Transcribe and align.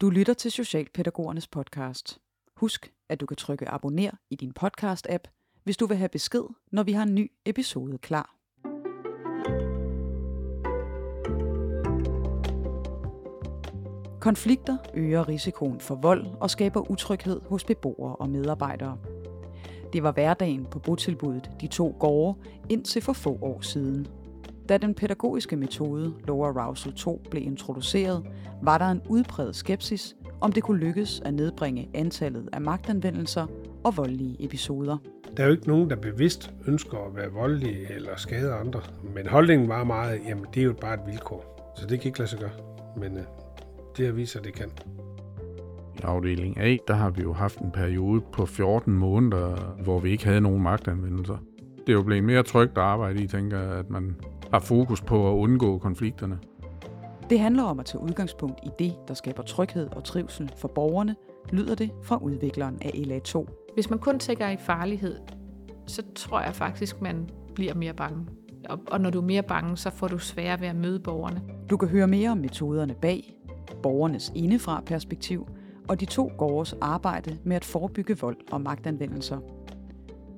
Du 0.00 0.10
lytter 0.10 0.34
til 0.34 0.50
Socialpædagogernes 0.50 1.46
podcast. 1.46 2.18
Husk, 2.56 2.92
at 3.08 3.20
du 3.20 3.26
kan 3.26 3.36
trykke 3.36 3.68
abonner 3.68 4.10
i 4.30 4.36
din 4.36 4.52
podcast-app, 4.60 5.22
hvis 5.64 5.76
du 5.76 5.86
vil 5.86 5.96
have 5.96 6.08
besked, 6.08 6.42
når 6.72 6.82
vi 6.82 6.92
har 6.92 7.02
en 7.02 7.14
ny 7.14 7.32
episode 7.44 7.98
klar. 7.98 8.36
Konflikter 14.20 14.76
øger 14.94 15.28
risikoen 15.28 15.80
for 15.80 15.94
vold 15.94 16.26
og 16.40 16.50
skaber 16.50 16.90
utryghed 16.90 17.40
hos 17.40 17.64
beboere 17.64 18.16
og 18.16 18.28
medarbejdere. 18.28 18.98
Det 19.92 20.02
var 20.02 20.12
hverdagen 20.12 20.66
på 20.66 20.78
botilbuddet 20.78 21.50
De 21.60 21.66
To 21.66 21.96
Gårde 22.00 22.38
indtil 22.68 23.02
for 23.02 23.12
få 23.12 23.38
år 23.42 23.60
siden. 23.60 24.06
Da 24.68 24.76
den 24.76 24.94
pædagogiske 24.94 25.56
metode 25.56 26.14
Lower 26.26 26.60
Arousal 26.60 26.92
2 26.92 27.22
blev 27.30 27.42
introduceret, 27.42 28.26
var 28.62 28.78
der 28.78 28.88
en 28.88 29.02
udbredt 29.08 29.56
skepsis, 29.56 30.16
om 30.40 30.52
det 30.52 30.62
kunne 30.62 30.78
lykkes 30.78 31.22
at 31.24 31.34
nedbringe 31.34 31.88
antallet 31.94 32.48
af 32.52 32.60
magtanvendelser 32.60 33.46
og 33.84 33.96
voldelige 33.96 34.44
episoder. 34.44 34.98
Der 35.36 35.42
er 35.42 35.46
jo 35.46 35.52
ikke 35.52 35.68
nogen, 35.68 35.90
der 35.90 35.96
bevidst 35.96 36.54
ønsker 36.66 36.98
at 36.98 37.16
være 37.16 37.30
voldelige 37.30 37.92
eller 37.94 38.16
skade 38.16 38.52
andre, 38.52 38.80
men 39.14 39.26
holdningen 39.26 39.68
var 39.68 39.84
meget, 39.84 40.20
jamen 40.28 40.44
det 40.54 40.60
er 40.60 40.64
jo 40.64 40.72
bare 40.80 40.94
et 40.94 41.00
vilkår, 41.06 41.72
så 41.76 41.86
det 41.86 42.00
kan 42.00 42.08
ikke 42.08 42.18
lade 42.18 42.30
sig 42.30 42.38
gøre. 42.38 42.50
Men 42.96 43.16
øh, 43.16 43.24
det 43.96 44.06
har 44.06 44.12
vist, 44.12 44.36
at 44.36 44.44
det 44.44 44.54
kan. 44.54 44.70
I 45.98 46.00
afdeling 46.02 46.58
A, 46.60 46.76
der 46.88 46.94
har 46.94 47.10
vi 47.10 47.22
jo 47.22 47.32
haft 47.32 47.58
en 47.58 47.70
periode 47.70 48.20
på 48.32 48.46
14 48.46 48.92
måneder, 48.92 49.76
hvor 49.82 50.00
vi 50.00 50.10
ikke 50.10 50.24
havde 50.24 50.40
nogen 50.40 50.62
magtanvendelser. 50.62 51.36
Det 51.86 51.88
er 51.88 51.96
jo 51.96 52.02
blevet 52.02 52.24
mere 52.24 52.42
trygt 52.42 52.78
at 52.78 52.84
arbejde 52.84 53.22
i, 53.22 53.26
tænker 53.26 53.60
at 53.60 53.90
man 53.90 54.16
har 54.56 54.60
fokus 54.60 55.00
på 55.00 55.30
at 55.30 55.34
undgå 55.34 55.78
konflikterne. 55.78 56.38
Det 57.30 57.40
handler 57.40 57.62
om 57.62 57.80
at 57.80 57.86
tage 57.86 58.02
udgangspunkt 58.02 58.60
i 58.62 58.68
det, 58.78 58.94
der 59.08 59.14
skaber 59.14 59.42
tryghed 59.42 59.88
og 59.96 60.04
trivsel 60.04 60.52
for 60.56 60.68
borgerne, 60.68 61.16
lyder 61.52 61.74
det 61.74 61.90
fra 62.02 62.16
udvikleren 62.16 62.78
af 62.82 62.88
LA2. 62.88 63.46
Hvis 63.74 63.90
man 63.90 63.98
kun 63.98 64.18
tænker 64.18 64.48
i 64.48 64.56
farlighed, 64.56 65.18
så 65.86 66.02
tror 66.14 66.40
jeg 66.40 66.54
faktisk, 66.54 67.02
man 67.02 67.30
bliver 67.54 67.74
mere 67.74 67.92
bange. 67.92 68.26
Og 68.90 69.00
når 69.00 69.10
du 69.10 69.20
er 69.20 69.24
mere 69.24 69.42
bange, 69.42 69.76
så 69.76 69.90
får 69.90 70.08
du 70.08 70.18
sværere 70.18 70.60
ved 70.60 70.68
at 70.68 70.76
møde 70.76 71.00
borgerne. 71.00 71.42
Du 71.70 71.76
kan 71.76 71.88
høre 71.88 72.06
mere 72.06 72.30
om 72.30 72.38
metoderne 72.38 72.94
bag, 72.94 73.34
borgernes 73.82 74.32
indefra 74.34 74.82
perspektiv 74.86 75.46
og 75.88 76.00
de 76.00 76.04
to 76.04 76.32
gårdes 76.38 76.74
arbejde 76.80 77.38
med 77.44 77.56
at 77.56 77.64
forebygge 77.64 78.18
vold 78.18 78.36
og 78.52 78.60
magtanvendelser. 78.60 79.38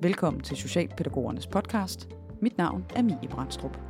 Velkommen 0.02 0.42
til 0.42 0.56
Socialpædagogernes 0.56 1.46
podcast. 1.46 2.08
Mit 2.40 2.58
navn 2.58 2.84
er 2.96 3.02
Mie 3.02 3.28
Brandstrup. 3.30 3.87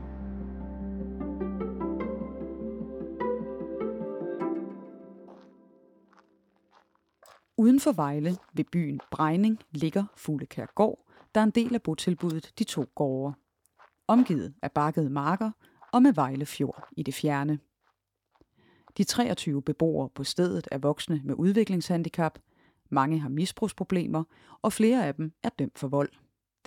Uden 7.60 7.80
for 7.80 7.92
Vejle 7.92 8.36
ved 8.52 8.64
byen 8.64 9.00
Brejning 9.10 9.58
ligger 9.70 10.04
Fuglekær 10.16 10.66
Gård, 10.74 10.98
der 11.34 11.40
er 11.40 11.44
en 11.44 11.50
del 11.50 11.74
af 11.74 11.82
botilbuddet 11.82 12.52
De 12.58 12.64
To 12.64 12.84
Gårde. 12.94 13.34
Omgivet 14.06 14.54
af 14.62 14.72
bakkede 14.72 15.10
marker 15.10 15.50
og 15.92 16.02
med 16.02 16.12
Vejle 16.12 16.46
Fjord 16.46 16.88
i 16.96 17.02
det 17.02 17.14
fjerne. 17.14 17.58
De 18.96 19.04
23 19.04 19.62
beboere 19.62 20.08
på 20.08 20.24
stedet 20.24 20.68
er 20.70 20.78
voksne 20.78 21.20
med 21.24 21.34
udviklingshandicap, 21.34 22.38
mange 22.90 23.18
har 23.18 23.28
misbrugsproblemer, 23.28 24.24
og 24.62 24.72
flere 24.72 25.06
af 25.06 25.14
dem 25.14 25.32
er 25.42 25.48
dømt 25.48 25.78
for 25.78 25.88
vold. 25.88 26.10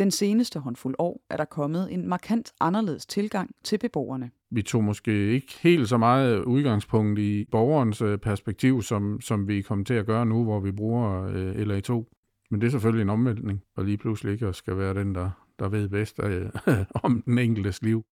Den 0.01 0.11
seneste 0.11 0.59
håndfuld 0.59 0.95
år 0.99 1.21
er 1.29 1.37
der 1.37 1.45
kommet 1.45 1.93
en 1.93 2.07
markant 2.07 2.53
anderledes 2.59 3.05
tilgang 3.05 3.55
til 3.63 3.77
beboerne. 3.77 4.31
Vi 4.49 4.61
tog 4.61 4.83
måske 4.83 5.33
ikke 5.33 5.53
helt 5.59 5.89
så 5.89 5.97
meget 5.97 6.43
udgangspunkt 6.43 7.19
i 7.19 7.45
borgerens 7.51 8.01
øh, 8.01 8.17
perspektiv, 8.17 8.81
som, 8.81 9.21
som 9.21 9.47
vi 9.47 9.61
kommer 9.61 9.85
til 9.85 9.93
at 9.93 10.05
gøre 10.05 10.25
nu, 10.25 10.43
hvor 10.43 10.59
vi 10.59 10.71
bruger 10.71 11.23
øh, 11.23 11.51
LA2. 11.51 11.91
Men 12.51 12.61
det 12.61 12.67
er 12.67 12.71
selvfølgelig 12.71 13.01
en 13.01 13.09
omvæltning, 13.09 13.61
og 13.75 13.85
lige 13.85 13.97
pludselig 13.97 14.33
ikke 14.33 14.53
skal 14.53 14.77
være 14.77 14.93
den, 14.93 15.15
der, 15.15 15.29
der 15.59 15.69
ved 15.69 15.89
bedst 15.89 16.19
øh, 16.23 16.49
om 17.03 17.21
den 17.21 17.37
enkeltes 17.37 17.81
liv. 17.81 18.05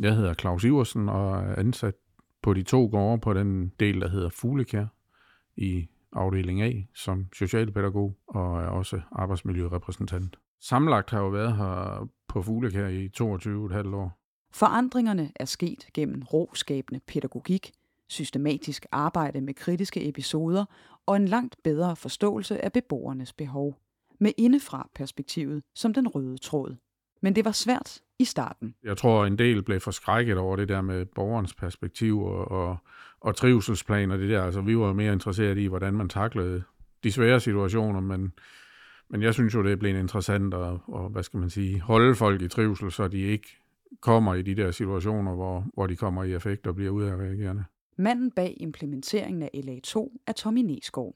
Jeg 0.00 0.16
hedder 0.16 0.34
Claus 0.34 0.64
Iversen 0.64 1.08
og 1.08 1.38
er 1.38 1.56
ansat 1.56 1.94
på 2.42 2.54
de 2.54 2.62
to 2.62 2.86
gårde 2.86 3.20
på 3.20 3.34
den 3.34 3.72
del, 3.80 4.00
der 4.00 4.08
hedder 4.08 4.28
Fuglekær 4.28 4.86
i 5.56 5.88
afdeling 6.12 6.62
A 6.62 6.72
som 6.94 7.26
socialpædagog 7.32 8.16
og 8.26 8.62
er 8.62 8.66
også 8.66 9.00
arbejdsmiljørepræsentant. 9.12 10.36
Samlagt 10.62 11.10
har 11.10 11.20
jo 11.20 11.28
været 11.28 11.56
her 11.56 12.08
på 12.28 12.42
Fuglekær 12.42 12.86
i 12.86 13.06
22,5 13.06 13.94
år. 13.96 14.18
Forandringerne 14.54 15.32
er 15.36 15.44
sket 15.44 15.86
gennem 15.94 16.22
roskabende 16.22 17.00
pædagogik, 17.06 17.72
systematisk 18.08 18.86
arbejde 18.92 19.40
med 19.40 19.54
kritiske 19.54 20.08
episoder 20.08 20.64
og 21.06 21.16
en 21.16 21.28
langt 21.28 21.56
bedre 21.64 21.96
forståelse 21.96 22.64
af 22.64 22.72
beboernes 22.72 23.32
behov. 23.32 23.78
Med 24.20 24.32
indefra 24.38 24.88
perspektivet 24.94 25.62
som 25.74 25.94
den 25.94 26.08
røde 26.08 26.38
tråd. 26.38 26.76
Men 27.22 27.36
det 27.36 27.44
var 27.44 27.52
svært 27.52 28.00
i 28.18 28.24
starten. 28.24 28.74
Jeg 28.84 28.96
tror, 28.96 29.26
en 29.26 29.38
del 29.38 29.62
blev 29.62 29.80
forskrækket 29.80 30.38
over 30.38 30.56
det 30.56 30.68
der 30.68 30.80
med 30.80 31.06
borgerens 31.06 31.54
perspektiv 31.54 32.22
og, 32.22 32.50
og, 32.50 32.76
og 33.20 33.36
trivselsplan 33.36 34.10
og 34.10 34.18
det 34.18 34.30
der. 34.30 34.44
Altså, 34.44 34.60
vi 34.60 34.78
var 34.78 34.92
mere 34.92 35.12
interesseret 35.12 35.58
i, 35.58 35.66
hvordan 35.66 35.94
man 35.94 36.08
taklede 36.08 36.62
de 37.04 37.12
svære 37.12 37.40
situationer, 37.40 38.00
men, 38.00 38.32
men 39.12 39.22
jeg 39.22 39.34
synes 39.34 39.54
jo, 39.54 39.62
det 39.62 39.72
er 39.72 39.76
blevet 39.76 39.98
interessant 39.98 40.54
at, 40.54 40.78
og, 40.86 41.08
hvad 41.08 41.22
skal 41.22 41.40
man 41.40 41.50
sige, 41.50 41.80
holde 41.80 42.14
folk 42.14 42.42
i 42.42 42.48
trivsel, 42.48 42.92
så 42.92 43.08
de 43.08 43.20
ikke 43.20 43.48
kommer 44.00 44.34
i 44.34 44.42
de 44.42 44.54
der 44.54 44.70
situationer, 44.70 45.34
hvor, 45.34 45.66
hvor 45.74 45.86
de 45.86 45.96
kommer 45.96 46.24
i 46.24 46.34
effekt 46.34 46.66
og 46.66 46.74
bliver 46.74 46.90
udadreagerende. 46.90 47.64
Manden 47.96 48.30
bag 48.30 48.56
implementeringen 48.60 49.42
af 49.42 49.50
LA2 49.54 50.18
er 50.26 50.32
Tommy 50.32 50.58
Nesgaard. 50.58 51.14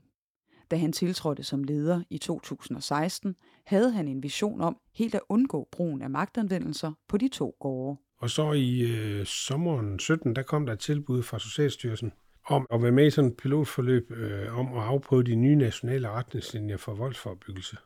Da 0.70 0.76
han 0.76 0.92
tiltrådte 0.92 1.42
som 1.42 1.64
leder 1.64 2.02
i 2.10 2.18
2016, 2.18 3.36
havde 3.66 3.92
han 3.92 4.08
en 4.08 4.22
vision 4.22 4.60
om 4.60 4.76
helt 4.94 5.14
at 5.14 5.20
undgå 5.28 5.68
brugen 5.72 6.02
af 6.02 6.10
magtanvendelser 6.10 6.92
på 7.08 7.16
de 7.16 7.28
to 7.28 7.56
gårde. 7.60 8.00
Og 8.18 8.30
så 8.30 8.52
i 8.52 8.80
øh, 8.80 9.26
sommeren 9.26 9.98
17, 9.98 10.36
der 10.36 10.42
kom 10.42 10.66
der 10.66 10.72
et 10.72 10.78
tilbud 10.78 11.22
fra 11.22 11.38
Socialstyrelsen 11.38 12.12
om 12.46 12.66
at 12.70 12.82
være 12.82 12.92
med 12.92 13.06
i 13.06 13.10
sådan 13.10 13.30
et 13.30 13.36
pilotforløb 13.36 14.10
øh, 14.10 14.58
om 14.58 14.66
at 14.78 14.82
afprøve 14.82 15.22
de 15.22 15.34
nye 15.34 15.56
nationale 15.56 16.10
retningslinjer 16.10 16.76
for 16.76 16.94
voldsforebyggelse. 16.94 17.76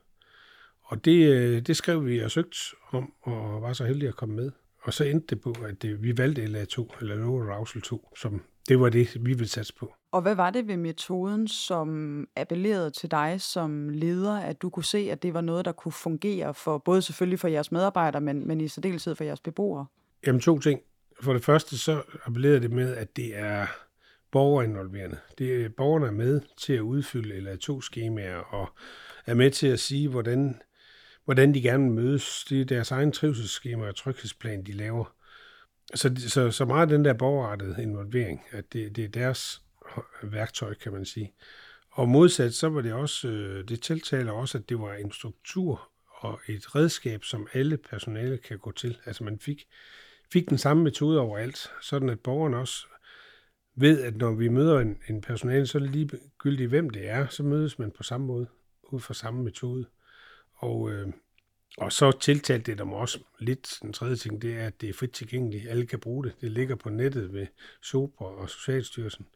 Og 0.91 1.05
det, 1.05 1.29
øh, 1.29 1.63
det 1.63 1.77
skrev 1.77 2.07
vi 2.07 2.19
og 2.19 2.31
søgt 2.31 2.57
om, 2.93 3.13
og 3.23 3.63
var 3.63 3.73
så 3.73 3.85
heldige 3.85 4.09
at 4.09 4.17
komme 4.17 4.35
med. 4.35 4.51
Og 4.83 4.93
så 4.93 5.05
endte 5.05 5.27
det 5.27 5.41
på, 5.41 5.55
at 5.69 5.83
det, 5.83 6.03
vi 6.03 6.19
valgte 6.19 6.45
LA2, 6.45 7.01
eller 7.01 7.15
Lower 7.15 7.53
Arousal 7.53 7.83
2, 7.83 8.09
som 8.17 8.43
det 8.69 8.81
var 8.81 8.89
det, 8.89 9.17
vi 9.21 9.33
ville 9.33 9.49
satse 9.49 9.75
på. 9.75 9.95
Og 10.13 10.23
hvad 10.23 10.35
var 10.35 10.51
det 10.51 10.69
ved 10.69 10.77
metoden, 10.77 11.49
som 11.49 12.29
appellerede 12.37 12.91
til 12.91 13.11
dig 13.11 13.41
som 13.41 13.89
leder, 13.89 14.37
at 14.37 14.63
du 14.63 14.71
kunne 14.71 14.85
se, 14.85 15.09
at 15.11 15.23
det 15.23 15.35
var 15.35 15.41
noget, 15.41 15.65
der 15.65 15.73
kunne 15.73 15.93
fungere 15.93 16.55
for 16.55 16.79
både 16.79 17.03
selvfølgelig 17.03 17.39
for 17.39 17.49
jeres 17.49 17.73
medarbejdere, 17.73 18.21
men, 18.21 18.49
men 18.49 18.61
i 18.61 18.69
særdeleshed 18.69 19.15
for 19.15 19.25
jeres 19.25 19.41
beboere? 19.41 19.87
Jamen 20.27 20.41
to 20.41 20.59
ting. 20.59 20.81
For 21.21 21.33
det 21.33 21.45
første 21.45 21.79
så 21.79 22.03
appellerede 22.27 22.61
det 22.61 22.71
med, 22.71 22.95
at 22.95 23.17
det 23.17 23.39
er 23.39 23.67
borgerinvolverende. 24.31 25.19
Det 25.39 25.65
er, 25.65 25.69
borgerne 25.69 26.07
er 26.07 26.11
med 26.11 26.41
til 26.57 26.73
at 26.73 26.81
udfylde 26.81 27.53
LA2-skemaer 27.53 28.37
og 28.37 28.69
er 29.27 29.35
med 29.35 29.51
til 29.51 29.67
at 29.67 29.81
sige, 29.81 30.09
hvordan, 30.09 30.61
hvordan 31.25 31.55
de 31.55 31.63
gerne 31.63 31.85
vil 31.85 31.93
mødes. 31.93 32.45
Det 32.49 32.61
er 32.61 32.65
deres 32.65 32.91
egen 32.91 33.13
trivselsskema 33.13 33.89
og 33.89 33.97
tryghedsplan, 33.97 34.65
de 34.65 34.73
laver. 34.73 35.15
Så, 35.95 36.15
så, 36.29 36.51
så 36.51 36.65
meget 36.65 36.91
den 36.91 37.05
der 37.05 37.13
borgerrettede 37.13 37.83
involvering, 37.83 38.43
at 38.51 38.73
det, 38.73 38.97
det 38.97 39.05
er 39.05 39.09
deres 39.09 39.63
værktøj, 40.23 40.75
kan 40.75 40.93
man 40.93 41.05
sige. 41.05 41.33
Og 41.91 42.09
modsat, 42.09 42.55
så 42.55 42.69
var 42.69 42.81
det 42.81 42.93
også, 42.93 43.29
øh, 43.29 43.69
det 43.69 43.83
tiltaler 43.83 44.33
også, 44.33 44.59
at 44.59 44.69
det 44.69 44.81
var 44.81 44.95
en 44.95 45.13
struktur 45.13 45.91
og 46.07 46.41
et 46.49 46.75
redskab, 46.75 47.25
som 47.25 47.49
alle 47.53 47.77
personale 47.77 48.39
kan 48.39 48.59
gå 48.59 48.73
til. 48.73 48.99
Altså 49.07 49.25
man 49.25 49.39
fik, 49.39 49.69
fik 50.33 50.49
den 50.49 50.59
samme 50.59 50.83
metode 50.83 51.21
overalt, 51.21 51.71
sådan 51.83 52.09
at 52.09 52.21
borgerne 52.21 52.57
også 52.57 52.87
ved, 53.75 54.03
at 54.03 54.17
når 54.17 54.33
vi 54.33 54.49
møder 54.49 54.81
en, 54.81 54.99
en 55.09 55.21
personale, 55.21 55.67
så 55.67 55.79
er 55.79 55.83
det 55.83 55.91
ligegyldigt, 55.91 56.69
hvem 56.69 56.91
det 56.91 57.09
er, 57.09 57.27
så 57.29 57.43
mødes 57.43 57.79
man 57.79 57.91
på 57.91 58.03
samme 58.03 58.27
måde, 58.27 58.47
ud 58.83 59.01
fra 59.01 59.15
samme 59.15 59.43
metode. 59.43 59.87
Og, 60.61 60.91
øh, 60.91 61.13
og 61.79 61.93
så 61.93 62.13
tiltalte 62.13 62.71
det 62.71 62.79
dem 62.79 62.93
også 62.93 63.19
lidt, 63.39 63.79
den 63.83 63.93
tredje 63.93 64.17
ting, 64.17 64.43
det 64.43 64.57
er, 64.57 64.67
at 64.67 64.81
det 64.81 64.89
er 64.89 64.93
frit 64.93 65.11
tilgængeligt. 65.11 65.69
Alle 65.69 65.87
kan 65.87 66.01
bruge 66.01 66.25
det. 66.25 66.35
Det 66.41 66.51
ligger 66.51 66.75
på 66.77 66.91
nettet 66.91 67.33
ved 67.33 67.47
Super 67.83 68.25
og 68.25 68.51
Socialstyrelsen. 68.51 69.27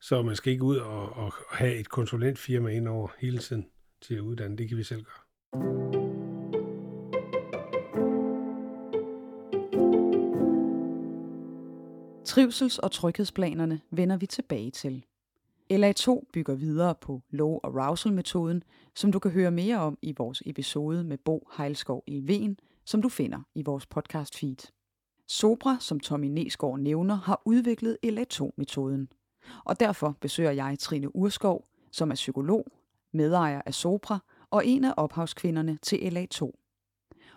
Så 0.00 0.22
man 0.22 0.36
skal 0.36 0.52
ikke 0.52 0.64
ud 0.64 0.76
og, 0.76 1.12
og 1.12 1.32
have 1.50 1.74
et 1.74 1.88
konsulentfirma 1.88 2.70
ind 2.70 2.88
over 2.88 3.08
hele 3.18 3.38
tiden 3.38 3.66
til 4.00 4.14
at 4.14 4.20
uddanne. 4.20 4.56
Det 4.56 4.68
kan 4.68 4.78
vi 4.78 4.82
selv 4.82 5.02
gøre. 5.02 5.24
Trivsels- 12.28 12.78
og 12.82 12.92
tryghedsplanerne 12.92 13.80
vender 13.90 14.16
vi 14.16 14.26
tilbage 14.26 14.70
til. 14.70 15.04
LA2 15.72 16.30
bygger 16.32 16.54
videre 16.54 16.94
på 16.94 17.22
low 17.30 17.58
arousal-metoden, 17.62 18.62
som 18.94 19.12
du 19.12 19.18
kan 19.18 19.30
høre 19.30 19.50
mere 19.50 19.78
om 19.78 19.98
i 20.02 20.14
vores 20.18 20.42
episode 20.46 21.04
med 21.04 21.18
Bo 21.18 21.48
Heilskov 21.56 22.04
i 22.06 22.28
Ven, 22.28 22.58
som 22.84 23.02
du 23.02 23.08
finder 23.08 23.40
i 23.54 23.62
vores 23.62 23.86
podcast 23.86 24.38
feed. 24.38 24.70
Sobra, 25.26 25.76
som 25.80 26.00
Tommy 26.00 26.26
Nesgaard 26.26 26.78
nævner, 26.78 27.14
har 27.14 27.42
udviklet 27.44 27.98
LA2-metoden. 28.06 29.08
Og 29.64 29.80
derfor 29.80 30.16
besøger 30.20 30.50
jeg 30.50 30.76
Trine 30.78 31.16
Urskov, 31.16 31.68
som 31.92 32.10
er 32.10 32.14
psykolog, 32.14 32.66
medejer 33.12 33.62
af 33.66 33.74
Sopra 33.74 34.18
og 34.50 34.66
en 34.66 34.84
af 34.84 34.94
ophavskvinderne 34.96 35.78
til 35.82 35.96
LA2. 35.96 36.63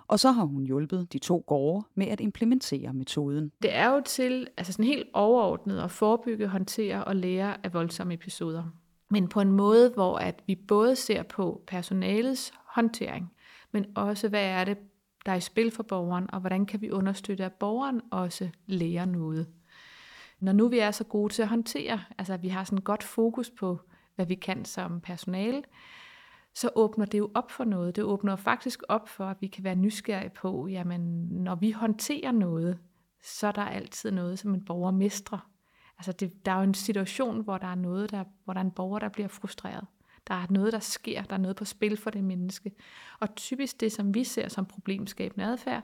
Og 0.07 0.19
så 0.19 0.31
har 0.31 0.43
hun 0.43 0.63
hjulpet 0.63 1.13
de 1.13 1.19
to 1.19 1.43
gårde 1.47 1.87
med 1.95 2.07
at 2.07 2.19
implementere 2.19 2.93
metoden. 2.93 3.51
Det 3.61 3.75
er 3.75 3.93
jo 3.93 4.01
til 4.05 4.47
altså 4.57 4.73
sådan 4.73 4.85
helt 4.85 5.07
overordnet 5.13 5.79
at 5.81 5.91
forebygge, 5.91 6.47
håndtere 6.47 7.03
og 7.03 7.15
lære 7.15 7.65
af 7.65 7.73
voldsomme 7.73 8.13
episoder. 8.13 8.63
Men 9.09 9.27
på 9.27 9.41
en 9.41 9.51
måde, 9.51 9.89
hvor 9.89 10.17
at 10.17 10.43
vi 10.47 10.55
både 10.55 10.95
ser 10.95 11.23
på 11.23 11.61
personalets 11.67 12.53
håndtering, 12.65 13.33
men 13.71 13.85
også 13.95 14.29
hvad 14.29 14.45
er 14.45 14.63
det, 14.63 14.77
der 15.25 15.31
er 15.31 15.35
i 15.35 15.41
spil 15.41 15.71
for 15.71 15.83
borgeren, 15.83 16.31
og 16.33 16.39
hvordan 16.39 16.65
kan 16.65 16.81
vi 16.81 16.91
understøtte, 16.91 17.45
at 17.45 17.53
borgeren 17.53 18.01
også 18.11 18.49
lærer 18.65 19.05
noget. 19.05 19.47
Når 20.39 20.51
nu 20.51 20.67
vi 20.67 20.79
er 20.79 20.91
så 20.91 21.03
gode 21.03 21.33
til 21.33 21.41
at 21.41 21.47
håndtere, 21.47 22.01
altså 22.17 22.33
at 22.33 22.43
vi 22.43 22.47
har 22.47 22.63
sådan 22.63 22.83
godt 22.83 23.03
fokus 23.03 23.49
på, 23.49 23.79
hvad 24.15 24.25
vi 24.25 24.35
kan 24.35 24.65
som 24.65 25.01
personale, 25.01 25.63
så 26.57 26.69
åbner 26.75 27.05
det 27.05 27.17
jo 27.17 27.31
op 27.33 27.51
for 27.51 27.63
noget. 27.63 27.95
Det 27.95 28.03
åbner 28.03 28.35
faktisk 28.35 28.83
op 28.89 29.09
for, 29.09 29.25
at 29.25 29.37
vi 29.41 29.47
kan 29.47 29.63
være 29.63 29.75
nysgerrige 29.75 30.29
på, 30.29 30.67
jamen 30.67 31.01
når 31.31 31.55
vi 31.55 31.71
håndterer 31.71 32.31
noget, 32.31 32.79
så 33.23 33.47
er 33.47 33.51
der 33.51 33.61
altid 33.61 34.11
noget, 34.11 34.39
som 34.39 34.53
en 34.53 34.65
borger 34.65 34.91
mestrer. 34.91 35.49
Altså 35.97 36.11
det, 36.11 36.45
der 36.45 36.51
er 36.51 36.55
jo 36.55 36.63
en 36.63 36.73
situation, 36.73 37.43
hvor 37.43 37.57
der 37.57 37.67
er 37.67 37.75
noget, 37.75 38.11
der, 38.11 38.23
hvor 38.43 38.53
der 38.53 38.61
er 38.61 38.65
en 38.65 38.71
borger, 38.71 38.99
der 38.99 39.09
bliver 39.09 39.27
frustreret. 39.27 39.85
Der 40.27 40.33
er 40.33 40.47
noget, 40.49 40.73
der 40.73 40.79
sker. 40.79 41.23
Der 41.23 41.33
er 41.35 41.39
noget 41.39 41.55
på 41.55 41.65
spil 41.65 41.97
for 41.97 42.09
det 42.09 42.23
menneske. 42.23 42.71
Og 43.19 43.35
typisk 43.35 43.79
det, 43.79 43.91
som 43.91 44.13
vi 44.13 44.23
ser 44.23 44.47
som 44.47 44.65
problemskabende 44.65 45.45
adfærd, 45.45 45.83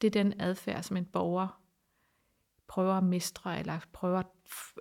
det 0.00 0.06
er 0.06 0.22
den 0.22 0.40
adfærd, 0.40 0.82
som 0.82 0.96
en 0.96 1.04
borger 1.04 1.60
prøver 2.68 2.94
at 2.94 3.04
mestre, 3.04 3.58
eller 3.58 3.78
prøver 3.92 4.18
at 4.18 4.26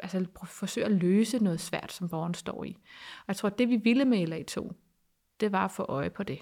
altså, 0.04 0.25
forsøge 0.45 0.86
at 0.86 0.92
løse 0.92 1.44
noget 1.44 1.60
svært, 1.60 1.92
som 1.92 2.10
borgeren 2.10 2.33
står 2.33 2.63
i. 2.63 2.78
Og 3.19 3.25
jeg 3.28 3.36
tror, 3.36 3.50
at 3.50 3.57
det 3.57 3.69
vi 3.69 3.75
ville 3.75 4.06
med 4.06 4.28
LA2, 4.28 4.85
det 5.40 5.52
var 5.52 5.66
at 5.66 5.72
få 5.72 5.84
øje 5.84 6.10
på 6.10 6.24
det. 6.24 6.40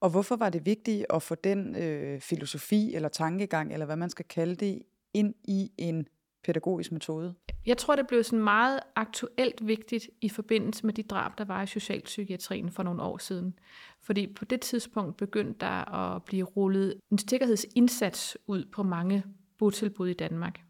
Og 0.00 0.10
hvorfor 0.10 0.36
var 0.36 0.50
det 0.50 0.66
vigtigt 0.66 1.06
at 1.10 1.22
få 1.22 1.34
den 1.34 1.76
øh, 1.76 2.20
filosofi 2.20 2.94
eller 2.94 3.08
tankegang, 3.08 3.72
eller 3.72 3.86
hvad 3.86 3.96
man 3.96 4.10
skal 4.10 4.24
kalde 4.24 4.54
det, 4.54 4.82
ind 5.14 5.34
i 5.44 5.70
en 5.78 6.06
pædagogisk 6.44 6.92
metode? 6.92 7.34
Jeg 7.66 7.78
tror, 7.78 7.96
det 7.96 8.06
blev 8.06 8.24
sådan 8.24 8.44
meget 8.44 8.80
aktuelt 8.96 9.66
vigtigt 9.66 10.10
i 10.20 10.28
forbindelse 10.28 10.86
med 10.86 10.94
de 10.94 11.02
drab, 11.02 11.38
der 11.38 11.44
var 11.44 11.62
i 11.62 11.66
socialpsykiatrien 11.66 12.70
for 12.70 12.82
nogle 12.82 13.02
år 13.02 13.18
siden. 13.18 13.58
Fordi 14.00 14.26
på 14.26 14.44
det 14.44 14.60
tidspunkt 14.60 15.16
begyndte 15.16 15.60
der 15.60 15.94
at 15.94 16.24
blive 16.24 16.44
rullet 16.44 17.00
en 17.10 17.18
sikkerhedsindsats 17.18 18.38
ud 18.46 18.64
på 18.72 18.82
mange 18.82 19.24
botilbud 19.58 20.08
i 20.08 20.14
Danmark. 20.14 20.60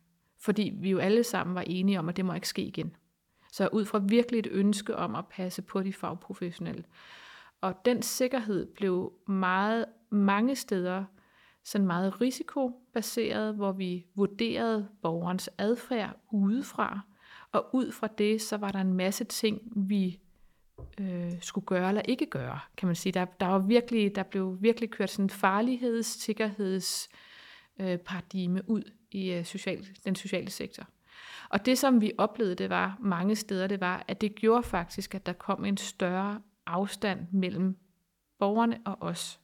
Fordi 0.40 0.72
vi 0.80 0.90
jo 0.90 0.98
alle 0.98 1.24
sammen 1.24 1.54
var 1.54 1.64
enige 1.66 1.98
om, 1.98 2.08
at 2.08 2.16
det 2.16 2.24
må 2.24 2.32
ikke 2.32 2.48
ske 2.48 2.62
igen. 2.62 2.96
Så 3.52 3.68
ud 3.72 3.84
fra 3.84 3.98
virkelig 3.98 4.38
et 4.38 4.48
ønske 4.50 4.96
om 4.96 5.14
at 5.14 5.24
passe 5.30 5.62
på 5.62 5.82
de 5.82 5.92
fagprofessionelle. 5.92 6.84
Og 7.60 7.84
den 7.84 8.02
sikkerhed 8.02 8.66
blev 8.66 9.12
meget 9.26 9.84
mange 10.10 10.56
steder 10.56 11.04
sådan 11.64 11.86
meget 11.86 12.20
risikobaseret, 12.20 13.54
hvor 13.54 13.72
vi 13.72 14.06
vurderede 14.14 14.88
borgerens 15.02 15.50
adfærd 15.58 16.16
udefra, 16.32 17.00
og 17.52 17.74
ud 17.74 17.92
fra 17.92 18.06
det, 18.06 18.42
så 18.42 18.56
var 18.56 18.72
der 18.72 18.78
en 18.78 18.92
masse 18.92 19.24
ting, 19.24 19.60
vi 19.76 20.20
øh, 21.00 21.32
skulle 21.40 21.66
gøre 21.66 21.88
eller 21.88 22.02
ikke 22.02 22.26
gøre, 22.26 22.60
kan 22.76 22.86
man 22.86 22.96
sige. 22.96 23.12
Der, 23.12 23.24
der, 23.24 23.46
var 23.46 23.58
virkelig, 23.58 24.14
der 24.14 24.22
blev 24.22 24.56
virkelig 24.60 24.90
kørt 24.90 25.10
sådan 25.10 25.24
en 25.24 25.30
farligheds-, 25.30 26.20
sikkerheds 26.20 27.08
øh, 27.80 27.98
paradigme 27.98 28.70
ud 28.70 28.82
i 29.10 29.32
øh, 29.32 29.44
social, 29.44 29.86
den 30.04 30.14
sociale 30.14 30.50
sektor. 30.50 30.84
Og 31.48 31.66
det, 31.66 31.78
som 31.78 32.00
vi 32.00 32.12
oplevede, 32.18 32.54
det 32.54 32.70
var 32.70 32.96
mange 33.00 33.36
steder, 33.36 33.66
det 33.66 33.80
var, 33.80 34.04
at 34.08 34.20
det 34.20 34.34
gjorde 34.34 34.62
faktisk, 34.62 35.14
at 35.14 35.26
der 35.26 35.32
kom 35.32 35.64
en 35.64 35.76
større 35.76 36.40
afstand 36.68 37.26
mellem 37.32 37.78
borgerne 38.38 38.80
og 38.84 38.96
os 39.00 39.40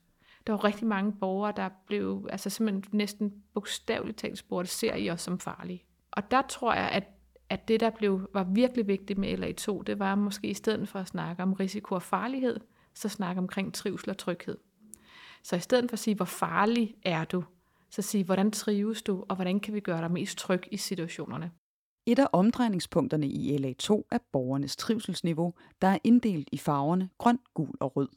der 0.46 0.52
var 0.52 0.64
rigtig 0.64 0.86
mange 0.86 1.12
borgere, 1.12 1.52
der 1.56 1.68
blev 1.86 2.28
altså 2.30 2.50
simpelthen 2.50 2.84
næsten 2.92 3.34
bogstaveligt 3.54 4.18
talt 4.18 4.38
spurgt, 4.38 4.68
ser 4.68 4.94
I 4.94 5.10
os 5.10 5.20
som 5.20 5.40
farlige? 5.40 5.84
Og 6.10 6.30
der 6.30 6.42
tror 6.42 6.74
jeg, 6.74 6.88
at, 6.88 7.04
at 7.48 7.68
det, 7.68 7.80
der 7.80 7.90
blev, 7.90 8.30
var 8.34 8.44
virkelig 8.44 8.86
vigtigt 8.86 9.18
med 9.18 9.38
LA2, 9.38 9.82
det 9.82 9.98
var 9.98 10.14
måske 10.14 10.46
i 10.46 10.54
stedet 10.54 10.88
for 10.88 10.98
at 10.98 11.08
snakke 11.08 11.42
om 11.42 11.52
risiko 11.52 11.94
og 11.94 12.02
farlighed, 12.02 12.60
så 12.94 13.08
snakke 13.08 13.38
omkring 13.38 13.74
trivsel 13.74 14.10
og 14.10 14.18
tryghed. 14.18 14.56
Så 15.42 15.56
i 15.56 15.60
stedet 15.60 15.90
for 15.90 15.92
at 15.92 15.98
sige, 15.98 16.14
hvor 16.14 16.24
farlig 16.24 16.94
er 17.02 17.24
du, 17.24 17.44
så 17.90 18.02
sige, 18.02 18.24
hvordan 18.24 18.50
trives 18.50 19.02
du, 19.02 19.24
og 19.28 19.36
hvordan 19.36 19.60
kan 19.60 19.74
vi 19.74 19.80
gøre 19.80 20.00
dig 20.00 20.10
mest 20.10 20.38
tryg 20.38 20.62
i 20.70 20.76
situationerne. 20.76 21.50
Et 22.06 22.18
af 22.18 22.26
omdrejningspunkterne 22.32 23.26
i 23.28 23.56
LA2 23.56 24.02
er 24.10 24.18
borgernes 24.32 24.76
trivselsniveau, 24.76 25.54
der 25.82 25.88
er 25.88 25.98
inddelt 26.04 26.48
i 26.52 26.58
farverne 26.58 27.10
grøn, 27.18 27.38
gul 27.54 27.74
og 27.80 27.96
rød. 27.96 28.08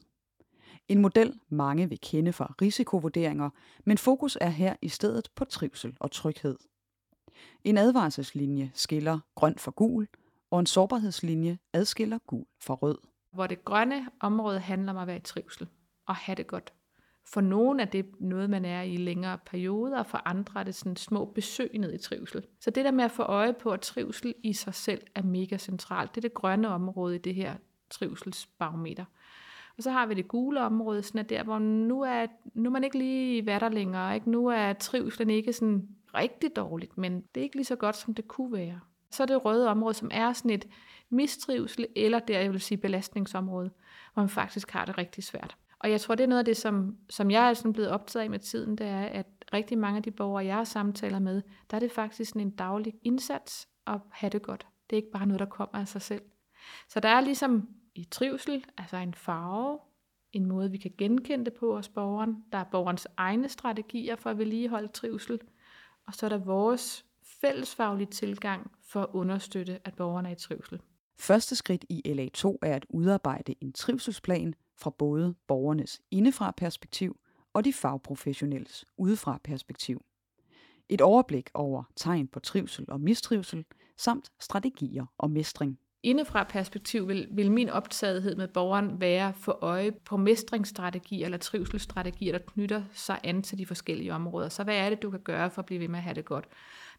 En 0.88 0.98
model, 1.02 1.40
mange 1.48 1.88
vil 1.88 2.00
kende 2.00 2.32
fra 2.32 2.54
risikovurderinger, 2.62 3.50
men 3.84 3.98
fokus 3.98 4.38
er 4.40 4.48
her 4.48 4.76
i 4.82 4.88
stedet 4.88 5.28
på 5.36 5.44
trivsel 5.44 5.96
og 6.00 6.10
tryghed. 6.10 6.56
En 7.64 7.78
advarselslinje 7.78 8.70
skiller 8.74 9.18
grøn 9.34 9.58
fra 9.58 9.72
gul, 9.76 10.08
og 10.50 10.60
en 10.60 10.66
sårbarhedslinje 10.66 11.58
adskiller 11.72 12.18
gul 12.26 12.46
fra 12.60 12.74
rød. 12.74 12.98
Hvor 13.32 13.46
det 13.46 13.64
grønne 13.64 14.08
område 14.20 14.60
handler 14.60 14.92
om 14.92 14.98
at 14.98 15.06
være 15.06 15.16
i 15.16 15.20
trivsel 15.20 15.68
og 16.06 16.16
have 16.16 16.36
det 16.36 16.46
godt. 16.46 16.72
For 17.32 17.40
nogen 17.40 17.80
er 17.80 17.84
det 17.84 18.06
noget, 18.20 18.50
man 18.50 18.64
er 18.64 18.82
i 18.82 18.96
længere 18.96 19.38
perioder, 19.46 19.98
og 19.98 20.06
for 20.06 20.22
andre 20.24 20.60
er 20.60 20.64
det 20.64 20.74
sådan 20.74 20.96
små 20.96 21.24
besøg 21.24 21.70
ned 21.78 21.94
i 21.94 21.98
trivsel. 21.98 22.46
Så 22.60 22.70
det 22.70 22.84
der 22.84 22.90
med 22.90 23.04
at 23.04 23.10
få 23.10 23.22
øje 23.22 23.52
på, 23.52 23.70
at 23.70 23.80
trivsel 23.80 24.34
i 24.42 24.52
sig 24.52 24.74
selv 24.74 25.00
er 25.14 25.22
mega 25.22 25.56
centralt, 25.56 26.14
det 26.14 26.16
er 26.24 26.28
det 26.28 26.34
grønne 26.34 26.68
område 26.68 27.14
i 27.14 27.18
det 27.18 27.34
her 27.34 27.54
trivselsbarometer. 27.90 29.04
Og 29.76 29.82
så 29.82 29.90
har 29.90 30.06
vi 30.06 30.14
det 30.14 30.28
gule 30.28 30.60
område, 30.60 31.02
sådan 31.02 31.28
der, 31.28 31.42
hvor 31.42 31.58
nu 31.58 32.02
er, 32.02 32.26
nu 32.54 32.68
er 32.68 32.72
man 32.72 32.84
ikke 32.84 32.98
lige 32.98 33.42
hvad 33.42 33.60
der 33.60 33.68
længere. 33.68 34.14
Ikke? 34.14 34.30
Nu 34.30 34.46
er 34.46 34.72
trivselen 34.72 35.30
ikke 35.30 35.52
sådan 35.52 35.88
rigtig 36.14 36.56
dårligt, 36.56 36.98
men 36.98 37.20
det 37.34 37.40
er 37.40 37.44
ikke 37.44 37.56
lige 37.56 37.64
så 37.64 37.76
godt, 37.76 37.96
som 37.96 38.14
det 38.14 38.28
kunne 38.28 38.52
være. 38.52 38.80
Så 39.10 39.22
er 39.22 39.26
det 39.26 39.44
røde 39.44 39.68
område, 39.68 39.94
som 39.94 40.10
er 40.12 40.32
sådan 40.32 40.50
et 40.50 40.68
mistrivsel, 41.10 41.86
eller 41.96 42.18
der, 42.18 42.40
jeg 42.40 42.52
vil 42.52 42.60
sige, 42.60 42.78
belastningsområde, 42.78 43.70
hvor 44.14 44.22
man 44.22 44.30
faktisk 44.30 44.70
har 44.70 44.84
det 44.84 44.98
rigtig 44.98 45.24
svært. 45.24 45.56
Og 45.80 45.90
jeg 45.90 46.00
tror, 46.00 46.14
det 46.14 46.24
er 46.24 46.28
noget 46.28 46.38
af 46.38 46.44
det, 46.44 46.56
som, 46.56 46.96
som 47.10 47.30
jeg 47.30 47.50
er 47.50 47.54
sådan 47.54 47.72
blevet 47.72 47.90
optaget 47.90 48.24
af 48.24 48.30
med 48.30 48.38
tiden, 48.38 48.78
det 48.78 48.86
er, 48.86 49.00
at 49.00 49.26
rigtig 49.52 49.78
mange 49.78 49.96
af 49.96 50.02
de 50.02 50.10
borgere, 50.10 50.44
jeg 50.44 50.54
har 50.54 50.64
samtaler 50.64 51.18
med, 51.18 51.42
der 51.70 51.76
er 51.76 51.80
det 51.80 51.92
faktisk 51.92 52.30
sådan 52.30 52.42
en 52.42 52.50
daglig 52.50 52.94
indsats 53.02 53.68
at 53.86 54.00
have 54.10 54.30
det 54.30 54.42
godt. 54.42 54.66
Det 54.90 54.96
er 54.96 55.02
ikke 55.02 55.12
bare 55.12 55.26
noget, 55.26 55.40
der 55.40 55.46
kommer 55.46 55.78
af 55.78 55.88
sig 55.88 56.02
selv. 56.02 56.22
Så 56.88 57.00
der 57.00 57.08
er 57.08 57.20
ligesom 57.20 57.68
i 57.94 58.04
trivsel, 58.04 58.64
altså 58.78 58.96
en 58.96 59.14
farve, 59.14 59.78
en 60.32 60.46
måde, 60.46 60.70
vi 60.70 60.78
kan 60.78 60.90
genkende 60.98 61.44
det 61.44 61.54
på 61.54 61.76
hos 61.76 61.88
borgeren. 61.88 62.44
Der 62.52 62.58
er 62.58 62.64
borgerens 62.64 63.08
egne 63.16 63.48
strategier 63.48 64.16
for 64.16 64.30
at 64.30 64.38
vedligeholde 64.38 64.88
trivsel. 64.88 65.40
Og 66.06 66.14
så 66.14 66.26
er 66.26 66.30
der 66.30 66.38
vores 66.38 67.04
fællesfaglige 67.40 68.10
tilgang 68.10 68.70
for 68.82 69.02
at 69.02 69.08
understøtte, 69.12 69.80
at 69.84 69.94
borgerne 69.94 70.28
er 70.28 70.32
i 70.32 70.36
trivsel. 70.36 70.80
Første 71.20 71.56
skridt 71.56 71.84
i 71.88 72.02
LA2 72.06 72.56
er 72.62 72.74
at 72.76 72.86
udarbejde 72.88 73.54
en 73.60 73.72
trivselsplan 73.72 74.54
fra 74.78 74.90
både 74.90 75.34
borgernes 75.46 76.00
indefra 76.10 76.50
perspektiv 76.50 77.20
og 77.52 77.64
de 77.64 77.72
fagprofessionelles 77.72 78.84
udefra 78.96 79.40
perspektiv. 79.44 80.04
Et 80.88 81.00
overblik 81.00 81.50
over 81.54 81.84
tegn 81.96 82.28
på 82.28 82.40
trivsel 82.40 82.84
og 82.88 83.00
mistrivsel, 83.00 83.64
samt 83.96 84.30
strategier 84.40 85.06
og 85.18 85.30
mestring. 85.30 85.78
Indefra 86.02 86.44
perspektiv 86.44 87.08
vil, 87.08 87.28
vil 87.30 87.50
min 87.50 87.68
optagethed 87.68 88.36
med 88.36 88.48
borgeren 88.48 89.00
være 89.00 89.34
for 89.34 89.58
øje 89.60 89.90
på 89.90 90.16
mestringsstrategier 90.16 91.24
eller 91.24 91.38
trivselsstrategier, 91.38 92.32
der 92.32 92.38
knytter 92.46 92.82
sig 92.92 93.20
an 93.24 93.42
til 93.42 93.58
de 93.58 93.66
forskellige 93.66 94.14
områder. 94.14 94.48
Så 94.48 94.64
hvad 94.64 94.76
er 94.76 94.88
det, 94.90 95.02
du 95.02 95.10
kan 95.10 95.20
gøre 95.20 95.50
for 95.50 95.62
at 95.62 95.66
blive 95.66 95.80
ved 95.80 95.88
med 95.88 95.98
at 95.98 96.02
have 96.02 96.14
det 96.14 96.24
godt? 96.24 96.48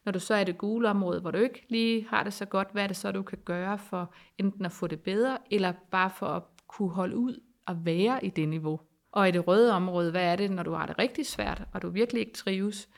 Når 0.04 0.12
du 0.12 0.18
så 0.18 0.34
er 0.34 0.44
det 0.44 0.58
gule 0.58 0.88
område, 0.88 1.20
hvor 1.20 1.30
du 1.30 1.38
ikke 1.38 1.66
lige 1.68 2.06
har 2.08 2.22
det 2.24 2.32
så 2.32 2.44
godt, 2.44 2.68
hvad 2.72 2.82
er 2.82 2.86
det 2.86 2.96
så, 2.96 3.12
du 3.12 3.22
kan 3.22 3.38
gøre 3.44 3.78
for 3.78 4.14
enten 4.38 4.64
at 4.64 4.72
få 4.72 4.86
det 4.86 5.00
bedre, 5.00 5.38
eller 5.50 5.72
bare 5.90 6.10
for 6.10 6.26
at 6.26 6.42
kunne 6.68 6.90
holde 6.90 7.16
ud 7.16 7.40
at 7.66 7.84
være 7.84 8.24
i 8.24 8.30
det 8.30 8.48
niveau? 8.48 8.80
Og 9.12 9.28
i 9.28 9.30
det 9.30 9.46
røde 9.46 9.72
område, 9.72 10.10
hvad 10.10 10.24
er 10.32 10.36
det, 10.36 10.50
når 10.50 10.62
du 10.62 10.72
har 10.72 10.86
det 10.86 10.98
rigtig 10.98 11.26
svært, 11.26 11.62
og 11.72 11.82
du 11.82 11.88
virkelig 11.88 12.20
ikke 12.20 12.32
trives, 12.32 12.88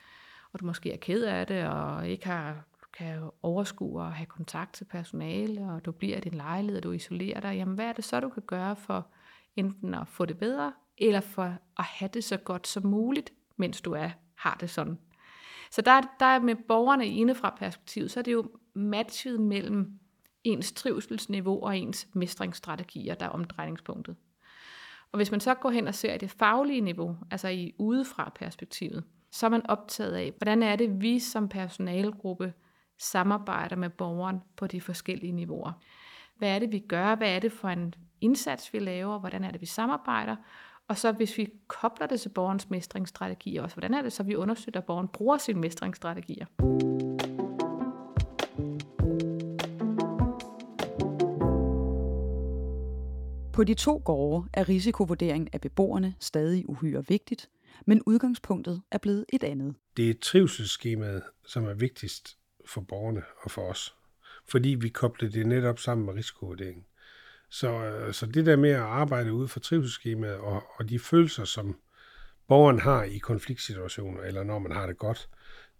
og 0.52 0.60
du 0.60 0.66
måske 0.66 0.92
er 0.92 0.96
ked 0.96 1.24
af 1.24 1.46
det, 1.46 1.66
og 1.66 2.08
ikke 2.08 2.26
har 2.26 2.64
kan 2.92 3.30
overskue 3.42 4.00
og 4.00 4.12
have 4.12 4.26
kontakt 4.26 4.74
til 4.74 4.84
personale, 4.84 5.72
og 5.72 5.84
du 5.84 5.92
bliver 5.92 6.16
i 6.16 6.20
din 6.20 6.34
lejlighed, 6.34 6.76
og 6.76 6.82
du 6.82 6.92
isolerer 6.92 7.40
dig, 7.40 7.54
jamen 7.56 7.74
hvad 7.74 7.84
er 7.84 7.92
det 7.92 8.04
så, 8.04 8.20
du 8.20 8.28
kan 8.28 8.42
gøre 8.46 8.76
for 8.76 9.06
enten 9.56 9.94
at 9.94 10.08
få 10.08 10.24
det 10.24 10.38
bedre, 10.38 10.72
eller 10.98 11.20
for 11.20 11.42
at 11.78 11.84
have 11.84 12.10
det 12.14 12.24
så 12.24 12.36
godt 12.36 12.66
som 12.66 12.86
muligt, 12.86 13.32
mens 13.56 13.80
du 13.80 13.92
er, 13.92 14.10
har 14.34 14.56
det 14.60 14.70
sådan. 14.70 14.98
Så 15.70 15.82
der, 15.82 16.00
der 16.20 16.26
er 16.26 16.40
med 16.40 16.56
borgerne 16.68 17.06
indefra 17.06 17.54
perspektiv, 17.58 18.08
så 18.08 18.20
er 18.20 18.24
det 18.24 18.32
jo 18.32 18.50
matchet 18.74 19.40
mellem 19.40 19.98
ens 20.44 20.72
trivselsniveau 20.72 21.64
og 21.64 21.78
ens 21.78 22.08
mestringsstrategier, 22.12 23.14
der 23.14 23.26
er 23.26 23.30
omdrejningspunktet. 23.30 24.16
Og 25.12 25.16
hvis 25.16 25.30
man 25.30 25.40
så 25.40 25.54
går 25.54 25.70
hen 25.70 25.88
og 25.88 25.94
ser 25.94 26.14
i 26.14 26.18
det 26.18 26.30
faglige 26.30 26.80
niveau, 26.80 27.16
altså 27.30 27.48
i 27.48 27.74
udefra 27.78 28.32
perspektivet, 28.34 29.04
så 29.30 29.46
er 29.46 29.50
man 29.50 29.66
optaget 29.66 30.12
af, 30.12 30.32
hvordan 30.38 30.62
er 30.62 30.76
det, 30.76 31.02
vi 31.02 31.18
som 31.18 31.48
personalegruppe 31.48 32.52
samarbejder 32.98 33.76
med 33.76 33.90
borgeren 33.90 34.40
på 34.56 34.66
de 34.66 34.80
forskellige 34.80 35.32
niveauer. 35.32 35.72
Hvad 36.38 36.54
er 36.54 36.58
det, 36.58 36.72
vi 36.72 36.78
gør? 36.78 37.14
Hvad 37.14 37.28
er 37.28 37.38
det 37.38 37.52
for 37.52 37.68
en 37.68 37.94
indsats, 38.20 38.72
vi 38.72 38.78
laver? 38.78 39.18
Hvordan 39.18 39.44
er 39.44 39.50
det, 39.50 39.60
vi 39.60 39.66
samarbejder? 39.66 40.36
Og 40.88 40.98
så 40.98 41.12
hvis 41.12 41.38
vi 41.38 41.48
kobler 41.68 42.06
det 42.06 42.20
til 42.20 42.28
borgerens 42.28 42.70
mestringsstrategier 42.70 43.62
også, 43.62 43.76
hvordan 43.76 43.94
er 43.94 44.02
det 44.02 44.12
så, 44.12 44.22
vi 44.22 44.36
understøtter, 44.36 44.80
at 44.80 44.86
borgeren 44.86 45.08
bruger 45.08 45.38
sine 45.38 45.60
mestringsstrategier? 45.60 46.46
På 53.52 53.64
de 53.64 53.74
to 53.74 54.02
gårde 54.04 54.48
er 54.52 54.68
risikovurderingen 54.68 55.48
af 55.52 55.60
beboerne 55.60 56.14
stadig 56.20 56.68
uhyre 56.68 57.06
vigtigt, 57.08 57.50
men 57.86 58.02
udgangspunktet 58.06 58.82
er 58.90 58.98
blevet 58.98 59.24
et 59.32 59.44
andet. 59.44 59.74
Det 59.96 60.10
er 60.10 60.14
trivselsskemaet, 60.22 61.22
som 61.46 61.64
er 61.64 61.74
vigtigst 61.74 62.38
for 62.66 62.80
borgerne 62.80 63.22
og 63.42 63.50
for 63.50 63.62
os, 63.62 63.94
fordi 64.48 64.68
vi 64.68 64.88
kobler 64.88 65.30
det 65.30 65.46
netop 65.46 65.78
sammen 65.78 66.06
med 66.06 66.14
risikovurderingen. 66.14 66.84
Så, 67.50 67.68
øh, 67.68 68.12
så 68.12 68.26
det 68.26 68.46
der 68.46 68.56
med 68.56 68.70
at 68.70 68.80
arbejde 68.80 69.32
ud 69.32 69.48
for 69.48 69.60
trivselsskemaet 69.60 70.36
og, 70.36 70.62
og 70.76 70.88
de 70.88 70.98
følelser, 70.98 71.44
som 71.44 71.76
borgeren 72.48 72.78
har 72.78 73.02
i 73.02 73.18
konfliktsituationer, 73.18 74.22
eller 74.22 74.42
når 74.42 74.58
man 74.58 74.72
har 74.72 74.86
det 74.86 74.98
godt, 74.98 75.28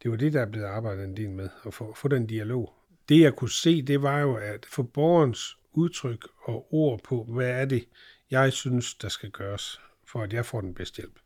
det 0.03 0.11
var 0.11 0.17
det, 0.17 0.33
der 0.33 0.41
er 0.41 0.51
blevet 0.51 0.67
arbejdet 0.67 1.05
en 1.05 1.17
del 1.17 1.31
med, 1.31 1.49
at 1.67 1.75
få, 1.75 1.95
få 1.95 2.09
den 2.09 2.27
dialog. 2.27 2.75
Det 3.09 3.21
jeg 3.21 3.37
kunne 3.37 3.51
se, 3.51 3.83
det 3.83 4.03
var 4.03 4.19
jo 4.19 4.35
at 4.35 4.67
for 4.67 4.83
borgerens 4.83 5.57
udtryk 5.75 6.29
og 6.45 6.75
ord 6.75 7.01
på, 7.05 7.25
hvad 7.25 7.51
er 7.51 7.65
det, 7.65 7.89
jeg 8.31 8.53
synes, 8.53 8.95
der 8.95 9.09
skal 9.09 9.31
gøres, 9.31 9.81
for 10.09 10.23
at 10.23 10.33
jeg 10.33 10.47
får 10.47 10.61
den 10.61 10.75
bedste 10.75 10.97
hjælp. 10.97 11.19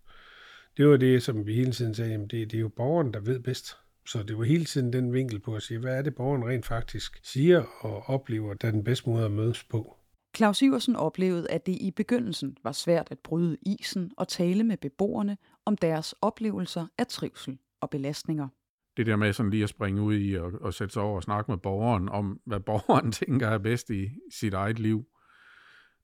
Det 0.77 0.89
var 0.89 0.97
det, 0.97 1.23
som 1.23 1.47
vi 1.47 1.55
hele 1.55 1.73
tiden 1.73 1.95
sagde, 1.95 2.11
jamen 2.11 2.29
det, 2.29 2.51
det 2.51 2.57
er 2.57 2.61
jo 2.61 2.69
borgeren, 2.69 3.15
der 3.15 3.21
ved 3.21 3.41
bedst. 3.41 3.77
Så 4.07 4.23
det 4.23 4.39
var 4.39 4.45
hele 4.45 4.65
tiden 4.65 4.93
den 4.93 5.13
vinkel 5.13 5.41
på 5.41 5.55
at 5.55 5.63
sige, 5.63 5.81
hvad 5.81 5.99
er 5.99 6.03
det, 6.03 6.15
borgeren 6.15 6.49
rent 6.49 6.67
faktisk 6.67 7.21
siger 7.23 7.63
og 7.81 8.03
oplever, 8.09 8.55
der 8.55 8.69
er 8.69 8.73
den 8.73 8.85
bedste 8.85 9.11
måde 9.11 9.25
at 9.25 9.31
mødes 9.31 9.65
på. 9.65 9.97
Claus 10.37 10.63
Iversen 10.63 10.97
oplevede, 10.97 11.51
at 11.51 11.67
det 11.67 11.73
i 11.81 11.91
begyndelsen 11.91 12.57
var 12.63 12.73
svært 12.73 13.09
at 13.11 13.19
bryde 13.19 13.57
isen 13.63 14.11
og 14.17 14.29
tale 14.29 14.65
med 14.65 14.77
beboerne 14.77 15.37
om 15.65 15.77
deres 15.77 16.15
oplevelser 16.23 16.87
af 16.99 17.07
trivsel 17.07 17.59
og 17.81 17.91
belastninger. 17.91 18.49
Det 18.97 19.07
der 19.07 19.17
med 19.17 19.33
sådan 19.33 19.51
lige 19.51 19.63
at 19.63 19.69
springe 19.69 20.03
ud 20.03 20.15
i 20.15 20.35
og, 20.35 20.53
og 20.61 20.75
sætte 20.75 20.93
sig 20.93 21.03
over 21.03 21.17
og 21.17 21.23
snakke 21.23 21.51
med 21.51 21.59
borgeren 21.59 22.09
om, 22.09 22.41
hvad 22.45 22.61
borgeren 22.61 23.13
tænker 23.23 23.49
er 23.49 23.59
bedst 23.59 23.91
i 23.91 24.11
sit 24.31 24.55
eget 24.55 24.79
liv, 24.79 25.07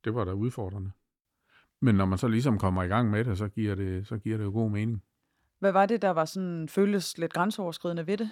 det 0.04 0.14
var 0.14 0.24
da 0.24 0.32
udfordrende. 0.32 0.90
Men 1.80 1.94
når 1.94 2.04
man 2.04 2.18
så 2.18 2.28
ligesom 2.28 2.58
kommer 2.58 2.82
i 2.82 2.86
gang 2.86 3.10
med 3.10 3.24
det, 3.24 3.38
så 3.38 3.48
giver 3.48 3.74
det, 3.74 4.06
så 4.06 4.18
giver 4.18 4.36
det 4.36 4.44
jo 4.44 4.50
god 4.50 4.70
mening. 4.70 5.02
Hvad 5.58 5.72
var 5.72 5.86
det, 5.86 6.02
der 6.02 6.10
var 6.10 6.24
sådan, 6.24 6.68
føltes 6.68 7.18
lidt 7.18 7.32
grænseoverskridende 7.32 8.06
ved 8.06 8.16
det? 8.16 8.30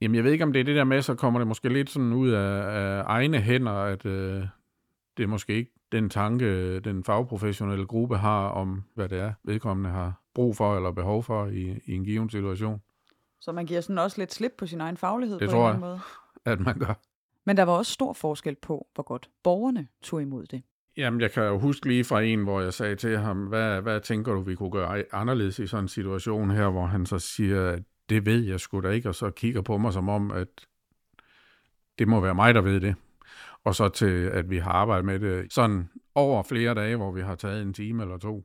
Jamen, 0.00 0.14
jeg 0.14 0.24
ved 0.24 0.32
ikke, 0.32 0.44
om 0.44 0.52
det 0.52 0.60
er 0.60 0.64
det 0.64 0.76
der 0.76 0.84
med, 0.84 1.02
så 1.02 1.14
kommer 1.14 1.40
det 1.40 1.46
måske 1.46 1.68
lidt 1.68 1.90
sådan 1.90 2.12
ud 2.12 2.30
af, 2.30 2.62
af 2.62 3.02
egne 3.06 3.40
hænder, 3.40 3.72
at 3.72 4.06
øh, 4.06 4.46
det 5.16 5.22
er 5.22 5.26
måske 5.26 5.54
ikke 5.54 5.72
den 5.92 6.10
tanke, 6.10 6.80
den 6.80 7.04
fagprofessionelle 7.04 7.86
gruppe 7.86 8.16
har 8.16 8.48
om, 8.48 8.82
hvad 8.94 9.08
det 9.08 9.20
er, 9.20 9.32
vedkommende 9.44 9.90
har 9.90 10.22
brug 10.34 10.56
for 10.56 10.76
eller 10.76 10.92
behov 10.92 11.22
for 11.22 11.46
i, 11.46 11.80
i 11.84 11.92
en 11.92 12.04
given 12.04 12.30
situation. 12.30 12.80
Så 13.40 13.52
man 13.52 13.66
giver 13.66 13.80
sådan 13.80 13.98
også 13.98 14.18
lidt 14.20 14.34
slip 14.34 14.52
på 14.58 14.66
sin 14.66 14.80
egen 14.80 14.96
faglighed 14.96 15.38
Det 15.38 15.48
på 15.48 15.52
tror 15.52 15.60
en 15.60 15.64
jeg. 15.64 15.68
anden 15.74 15.80
måde? 15.88 16.00
at 16.44 16.60
man 16.60 16.78
gør. 16.78 16.94
Men 17.44 17.56
der 17.56 17.62
var 17.62 17.72
også 17.72 17.92
stor 17.92 18.12
forskel 18.12 18.56
på, 18.62 18.86
hvor 18.94 19.02
godt 19.02 19.30
borgerne 19.42 19.88
tog 20.02 20.22
imod 20.22 20.46
det. 20.46 20.62
Jamen, 20.96 21.20
jeg 21.20 21.30
kan 21.32 21.42
jo 21.44 21.58
huske 21.58 21.86
lige 21.88 22.04
fra 22.04 22.20
en, 22.22 22.42
hvor 22.42 22.60
jeg 22.60 22.74
sagde 22.74 22.96
til 22.96 23.18
ham, 23.18 23.46
hvad, 23.46 23.80
hvad 23.82 24.00
tænker 24.00 24.32
du, 24.32 24.40
vi 24.40 24.54
kunne 24.54 24.70
gøre 24.70 25.04
anderledes 25.12 25.58
i 25.58 25.66
sådan 25.66 25.84
en 25.84 25.88
situation 25.88 26.50
her, 26.50 26.68
hvor 26.68 26.86
han 26.86 27.06
så 27.06 27.18
siger, 27.18 27.68
at 27.70 27.82
det 28.08 28.26
ved 28.26 28.40
jeg 28.44 28.60
sgu 28.60 28.80
da 28.80 28.88
ikke, 28.88 29.08
og 29.08 29.14
så 29.14 29.30
kigger 29.30 29.62
på 29.62 29.78
mig 29.78 29.92
som 29.92 30.08
om, 30.08 30.30
at 30.30 30.48
det 31.98 32.08
må 32.08 32.20
være 32.20 32.34
mig, 32.34 32.54
der 32.54 32.60
ved 32.60 32.80
det. 32.80 32.94
Og 33.64 33.74
så 33.74 33.88
til, 33.88 34.24
at 34.24 34.50
vi 34.50 34.58
har 34.58 34.70
arbejdet 34.72 35.04
med 35.04 35.18
det 35.20 35.52
sådan 35.52 35.88
over 36.14 36.42
flere 36.42 36.74
dage, 36.74 36.96
hvor 36.96 37.12
vi 37.12 37.20
har 37.20 37.34
taget 37.34 37.62
en 37.62 37.72
time 37.72 38.02
eller 38.02 38.18
to, 38.18 38.44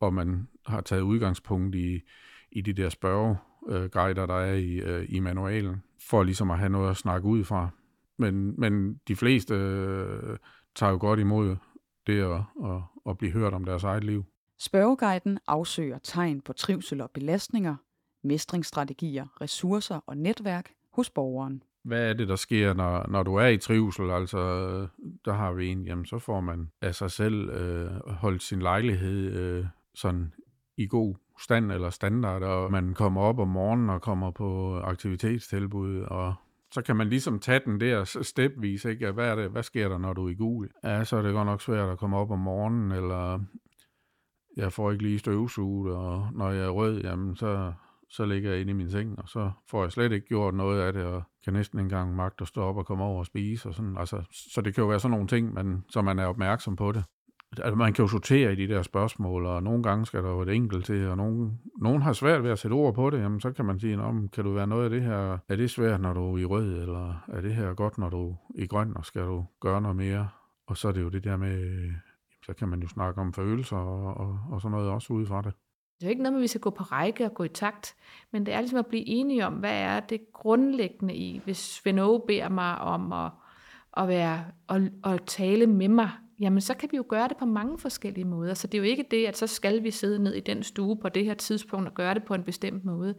og 0.00 0.14
man 0.14 0.48
har 0.66 0.80
taget 0.80 1.02
udgangspunkt 1.02 1.74
i, 1.74 2.00
i 2.52 2.60
de 2.60 2.72
der 2.72 2.88
spørgeguider, 3.68 4.26
der 4.26 4.34
er 4.34 4.54
i, 4.54 4.74
øh, 4.74 5.06
i 5.08 5.20
manualen, 5.20 5.82
for 6.00 6.22
ligesom 6.22 6.50
at 6.50 6.58
have 6.58 6.70
noget 6.70 6.90
at 6.90 6.96
snakke 6.96 7.28
ud 7.28 7.44
fra. 7.44 7.68
Men, 8.18 8.60
men 8.60 9.00
de 9.08 9.16
fleste 9.16 9.54
øh, 9.54 10.38
tager 10.74 10.92
jo 10.92 10.98
godt 11.00 11.20
imod 11.20 11.56
det 12.06 12.22
at, 12.22 12.40
at, 12.64 12.82
at 13.08 13.18
blive 13.18 13.32
hørt 13.32 13.54
om 13.54 13.64
deres 13.64 13.84
eget 13.84 14.04
liv. 14.04 14.24
Spørgeguiden 14.58 15.38
afsøger 15.46 15.98
tegn 15.98 16.40
på 16.40 16.52
trivsel 16.52 17.00
og 17.00 17.10
belastninger, 17.10 17.76
mestringsstrategier, 18.24 19.26
ressourcer 19.40 20.00
og 20.06 20.16
netværk 20.16 20.72
hos 20.92 21.10
borgeren. 21.10 21.62
Hvad 21.82 22.10
er 22.10 22.12
det, 22.12 22.28
der 22.28 22.36
sker, 22.36 22.74
når, 22.74 23.06
når 23.08 23.22
du 23.22 23.34
er 23.34 23.46
i 23.46 23.58
trivsel? 23.58 24.10
Altså, 24.10 24.38
øh, 24.38 24.88
der 25.24 25.32
har 25.32 25.52
vi 25.52 25.68
en, 25.68 25.86
jamen 25.86 26.06
så 26.06 26.18
får 26.18 26.40
man 26.40 26.70
af 26.80 26.94
sig 26.94 27.10
selv 27.10 27.50
øh, 27.50 27.90
holdt 28.06 28.42
sin 28.42 28.62
lejlighed 28.62 29.32
øh, 29.32 29.66
sådan 29.94 30.32
i 30.76 30.86
god 30.86 31.14
stand 31.42 31.72
eller 31.72 31.90
standard, 31.90 32.42
og 32.42 32.72
man 32.72 32.94
kommer 32.94 33.20
op 33.20 33.38
om 33.38 33.48
morgenen 33.48 33.90
og 33.90 34.02
kommer 34.02 34.30
på 34.30 34.78
aktivitetstilbud, 34.78 36.00
og 36.00 36.34
så 36.72 36.82
kan 36.82 36.96
man 36.96 37.08
ligesom 37.08 37.38
tage 37.38 37.60
den 37.64 37.80
der 37.80 38.04
stepvis, 38.22 38.84
ikke? 38.84 39.10
Hvad, 39.10 39.28
er 39.28 39.34
det, 39.34 39.50
hvad 39.50 39.62
sker 39.62 39.88
der, 39.88 39.98
når 39.98 40.12
du 40.12 40.26
er 40.26 40.30
i 40.30 40.34
gul? 40.34 40.68
Ja, 40.84 41.04
så 41.04 41.16
er 41.16 41.22
det 41.22 41.32
godt 41.32 41.46
nok 41.46 41.62
svært 41.62 41.88
at 41.88 41.98
komme 41.98 42.16
op 42.16 42.30
om 42.30 42.38
morgenen, 42.38 42.92
eller 42.92 43.40
jeg 44.56 44.72
får 44.72 44.92
ikke 44.92 45.02
lige 45.02 45.18
støvsuget, 45.18 45.94
og 45.96 46.28
når 46.32 46.50
jeg 46.50 46.64
er 46.64 46.70
rød, 46.70 47.00
jamen 47.00 47.36
så, 47.36 47.72
så 48.10 48.24
ligger 48.24 48.50
jeg 48.50 48.60
inde 48.60 48.70
i 48.70 48.74
min 48.74 48.90
seng, 48.90 49.18
og 49.18 49.28
så 49.28 49.50
får 49.70 49.82
jeg 49.82 49.92
slet 49.92 50.12
ikke 50.12 50.26
gjort 50.26 50.54
noget 50.54 50.80
af 50.80 50.92
det, 50.92 51.04
og 51.04 51.22
kan 51.44 51.52
næsten 51.52 51.78
ikke 51.78 51.84
engang 51.84 52.16
magte 52.16 52.42
at 52.42 52.48
stå 52.48 52.62
op 52.62 52.76
og 52.76 52.86
komme 52.86 53.04
over 53.04 53.18
og 53.18 53.26
spise, 53.26 53.68
og 53.68 53.74
sådan. 53.74 53.96
Altså, 53.98 54.22
så 54.54 54.60
det 54.60 54.74
kan 54.74 54.82
jo 54.82 54.88
være 54.88 55.00
sådan 55.00 55.10
nogle 55.10 55.26
ting, 55.26 55.54
man, 55.54 55.84
så 55.88 56.02
man 56.02 56.18
er 56.18 56.26
opmærksom 56.26 56.76
på 56.76 56.92
det. 56.92 57.04
Altså, 57.58 57.74
man 57.74 57.92
kan 57.92 58.02
jo 58.02 58.08
sortere 58.08 58.52
i 58.52 58.56
de 58.56 58.68
der 58.68 58.82
spørgsmål, 58.82 59.46
og 59.46 59.62
nogle 59.62 59.82
gange 59.82 60.06
skal 60.06 60.22
der 60.22 60.30
jo 60.30 60.40
et 60.40 60.48
enkelt 60.48 60.84
til, 60.84 61.08
og 61.08 61.16
nogen, 61.16 61.60
nogen 61.76 62.02
har 62.02 62.12
svært 62.12 62.42
ved 62.42 62.50
at 62.50 62.58
sætte 62.58 62.74
ord 62.74 62.94
på 62.94 63.10
det, 63.10 63.18
jamen 63.18 63.40
så 63.40 63.52
kan 63.52 63.64
man 63.64 63.80
sige, 63.80 64.00
om 64.00 64.28
kan 64.28 64.44
du 64.44 64.52
være 64.52 64.66
noget 64.66 64.84
af 64.84 64.90
det 64.90 65.02
her, 65.02 65.38
er 65.48 65.56
det 65.56 65.70
svært, 65.70 66.00
når 66.00 66.12
du 66.12 66.34
er 66.34 66.38
i 66.38 66.44
rød, 66.44 66.82
eller 66.82 67.24
er 67.28 67.40
det 67.40 67.54
her 67.54 67.74
godt, 67.74 67.98
når 67.98 68.10
du 68.10 68.30
er 68.30 68.62
i 68.62 68.66
grøn, 68.66 68.96
og 68.96 69.04
skal 69.04 69.22
du 69.22 69.44
gøre 69.60 69.80
noget 69.80 69.96
mere? 69.96 70.28
Og 70.66 70.76
så 70.76 70.88
er 70.88 70.92
det 70.92 71.00
jo 71.00 71.08
det 71.08 71.24
der 71.24 71.36
med, 71.36 71.90
så 72.46 72.52
kan 72.52 72.68
man 72.68 72.80
jo 72.80 72.88
snakke 72.88 73.20
om 73.20 73.32
følelser 73.32 73.76
og, 73.76 74.14
og, 74.14 74.40
og 74.50 74.60
sådan 74.60 74.72
noget 74.72 74.90
også 74.90 75.12
ud 75.12 75.26
fra 75.26 75.42
det. 75.42 75.52
Det 76.00 76.06
er 76.06 76.06
jo 76.06 76.10
ikke 76.10 76.22
noget 76.22 76.32
med, 76.32 76.40
at 76.40 76.42
vi 76.42 76.46
skal 76.46 76.60
gå 76.60 76.70
på 76.70 76.82
række 76.82 77.24
og 77.24 77.34
gå 77.34 77.44
i 77.44 77.48
takt, 77.48 77.94
men 78.30 78.46
det 78.46 78.54
er 78.54 78.60
ligesom 78.60 78.78
at 78.78 78.86
blive 78.86 79.06
enige 79.06 79.46
om, 79.46 79.52
hvad 79.52 79.80
er 79.80 80.00
det 80.00 80.20
grundlæggende 80.32 81.14
i, 81.14 81.40
hvis 81.44 81.56
Svend 81.56 82.26
beder 82.26 82.48
mig 82.48 82.78
om 82.78 83.12
at, 83.12 83.30
at, 83.96 84.08
være, 84.08 84.44
at, 84.68 84.82
at 85.04 85.22
tale 85.26 85.66
med 85.66 85.88
mig, 85.88 86.10
jamen 86.42 86.60
så 86.60 86.74
kan 86.74 86.88
vi 86.92 86.96
jo 86.96 87.04
gøre 87.08 87.28
det 87.28 87.36
på 87.36 87.44
mange 87.44 87.78
forskellige 87.78 88.24
måder. 88.24 88.54
Så 88.54 88.66
det 88.66 88.74
er 88.74 88.82
jo 88.82 88.88
ikke 88.88 89.04
det, 89.10 89.26
at 89.26 89.36
så 89.36 89.46
skal 89.46 89.82
vi 89.82 89.90
sidde 89.90 90.22
ned 90.22 90.34
i 90.34 90.40
den 90.40 90.62
stue 90.62 90.96
på 90.96 91.08
det 91.08 91.24
her 91.24 91.34
tidspunkt 91.34 91.88
og 91.88 91.94
gøre 91.94 92.14
det 92.14 92.24
på 92.24 92.34
en 92.34 92.44
bestemt 92.44 92.84
måde. 92.84 93.14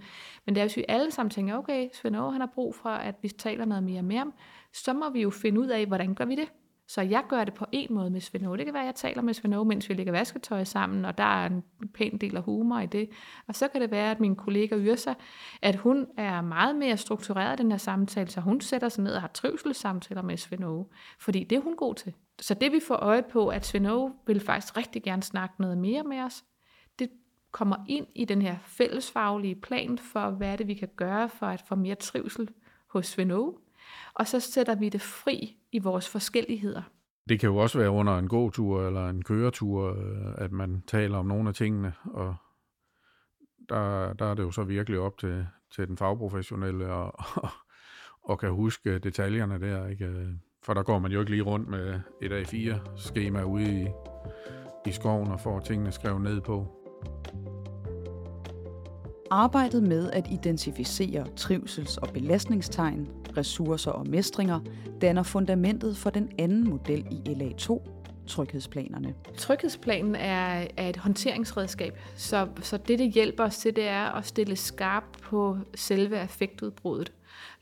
Men 0.45 0.55
det 0.55 0.61
er, 0.61 0.65
hvis 0.65 0.77
vi 0.77 0.85
alle 0.87 1.11
sammen 1.11 1.29
tænker, 1.29 1.57
okay, 1.57 1.89
Svend 1.93 2.15
han 2.15 2.41
har 2.41 2.51
brug 2.55 2.75
for, 2.75 2.89
at 2.89 3.15
vi 3.21 3.29
taler 3.29 3.65
noget 3.65 3.83
mere 3.83 4.03
med 4.03 4.15
ham, 4.15 4.33
så 4.73 4.93
må 4.93 5.09
vi 5.09 5.21
jo 5.21 5.29
finde 5.29 5.59
ud 5.59 5.67
af, 5.67 5.85
hvordan 5.85 6.15
gør 6.15 6.25
vi 6.25 6.35
det. 6.35 6.51
Så 6.87 7.01
jeg 7.01 7.23
gør 7.29 7.43
det 7.43 7.53
på 7.53 7.65
en 7.71 7.93
måde 7.93 8.09
med 8.09 8.21
Svend 8.21 8.57
Det 8.57 8.65
kan 8.65 8.73
være, 8.73 8.83
at 8.83 8.87
jeg 8.87 8.95
taler 8.95 9.21
med 9.21 9.33
Svend 9.33 9.65
mens 9.65 9.89
vi 9.89 9.93
lægger 9.93 10.11
vasketøj 10.11 10.63
sammen, 10.63 11.05
og 11.05 11.17
der 11.17 11.23
er 11.23 11.45
en 11.45 11.63
pæn 11.93 12.17
del 12.17 12.37
af 12.37 12.43
humor 12.43 12.79
i 12.79 12.85
det. 12.85 13.09
Og 13.47 13.55
så 13.55 13.67
kan 13.67 13.81
det 13.81 13.91
være, 13.91 14.11
at 14.11 14.19
min 14.19 14.35
kollega 14.35 14.75
Yrsa, 14.75 15.13
at 15.61 15.75
hun 15.75 16.07
er 16.17 16.41
meget 16.41 16.75
mere 16.75 16.97
struktureret 16.97 17.59
i 17.59 17.63
den 17.63 17.71
her 17.71 17.77
samtale, 17.77 18.29
så 18.29 18.41
hun 18.41 18.61
sætter 18.61 18.89
sig 18.89 19.03
ned 19.03 19.13
og 19.15 19.21
har 19.21 19.27
trivselssamtaler 19.27 20.21
med 20.21 20.37
Svend 20.37 20.85
Fordi 21.19 21.43
det 21.43 21.55
er 21.55 21.61
hun 21.61 21.75
god 21.75 21.95
til. 21.95 22.13
Så 22.41 22.53
det 22.53 22.71
vi 22.71 22.79
får 22.87 22.95
øje 22.95 23.23
på, 23.23 23.47
at 23.47 23.65
Svend 23.65 24.13
vil 24.27 24.39
faktisk 24.39 24.77
rigtig 24.77 25.03
gerne 25.03 25.23
snakke 25.23 25.55
noget 25.59 25.77
mere 25.77 26.03
med 26.03 26.19
os, 26.19 26.43
det 26.99 27.09
kommer 27.51 27.75
ind 27.87 28.07
i 28.15 28.25
den 28.25 28.41
her 28.41 28.55
fællesfaglige 28.61 29.55
plan 29.55 29.97
for, 29.97 30.29
hvad 30.29 30.57
det, 30.57 30.67
vi 30.67 30.73
kan 30.73 30.89
gøre 30.95 31.29
for 31.29 31.45
at 31.45 31.63
få 31.67 31.75
mere 31.75 31.95
trivsel 31.95 32.49
hos 32.87 33.05
Svend 33.05 33.31
Og 34.13 34.27
så 34.27 34.39
sætter 34.39 34.75
vi 34.75 34.89
det 34.89 35.01
fri 35.01 35.57
i 35.73 35.79
vores 35.79 36.09
forskelligheder. 36.09 36.81
Det 37.29 37.39
kan 37.39 37.49
jo 37.49 37.57
også 37.57 37.77
være 37.77 37.89
under 37.89 38.17
en 38.17 38.27
gåtur 38.27 38.87
eller 38.87 39.09
en 39.09 39.23
køretur, 39.23 39.89
øh, 39.89 40.33
at 40.37 40.51
man 40.51 40.83
taler 40.87 41.17
om 41.17 41.25
nogle 41.25 41.49
af 41.49 41.55
tingene, 41.55 41.93
og 42.05 42.35
der, 43.69 44.13
der 44.13 44.25
er 44.25 44.33
det 44.33 44.43
jo 44.43 44.51
så 44.51 44.63
virkelig 44.63 44.99
op 44.99 45.17
til, 45.17 45.47
til 45.75 45.87
den 45.87 45.97
fagprofessionelle 45.97 46.93
og, 46.93 47.15
og, 47.43 47.49
og 48.23 48.39
kan 48.39 48.51
huske 48.51 48.99
detaljerne 48.99 49.59
der. 49.59 49.87
Ikke? 49.87 50.37
For 50.63 50.73
der 50.73 50.83
går 50.83 50.99
man 50.99 51.11
jo 51.11 51.19
ikke 51.19 51.31
lige 51.31 51.43
rundt 51.43 51.69
med 51.69 51.99
et 52.21 52.31
A4-skema 52.31 53.43
ude 53.43 53.83
i, 53.83 53.87
i 54.89 54.91
skoven 54.91 55.31
og 55.31 55.39
får 55.39 55.59
tingene 55.59 55.91
skrevet 55.91 56.21
ned 56.21 56.41
på. 56.41 56.79
Arbejdet 59.31 59.83
med 59.83 60.11
at 60.11 60.27
identificere 60.31 61.25
trivsels- 61.39 61.97
og 61.97 62.09
belastningstegn, 62.13 63.07
ressourcer 63.37 63.91
og 63.91 64.07
mestringer 64.07 64.59
danner 65.01 65.23
fundamentet 65.23 65.97
for 65.97 66.09
den 66.09 66.31
anden 66.39 66.69
model 66.69 67.07
i 67.11 67.29
LA2, 67.29 67.81
tryghedsplanerne? 68.27 69.13
Tryghedsplanen 69.37 70.15
er, 70.15 70.67
er 70.77 70.89
et 70.89 70.97
håndteringsredskab, 70.97 71.99
så, 72.15 72.47
så 72.61 72.77
det, 72.77 72.99
det 72.99 73.11
hjælper 73.11 73.43
os 73.43 73.57
til, 73.57 73.75
det 73.75 73.87
er 73.87 74.03
at 74.03 74.25
stille 74.25 74.55
skarp 74.55 75.03
på 75.21 75.57
selve 75.75 76.19
affektudbruddet. 76.19 77.13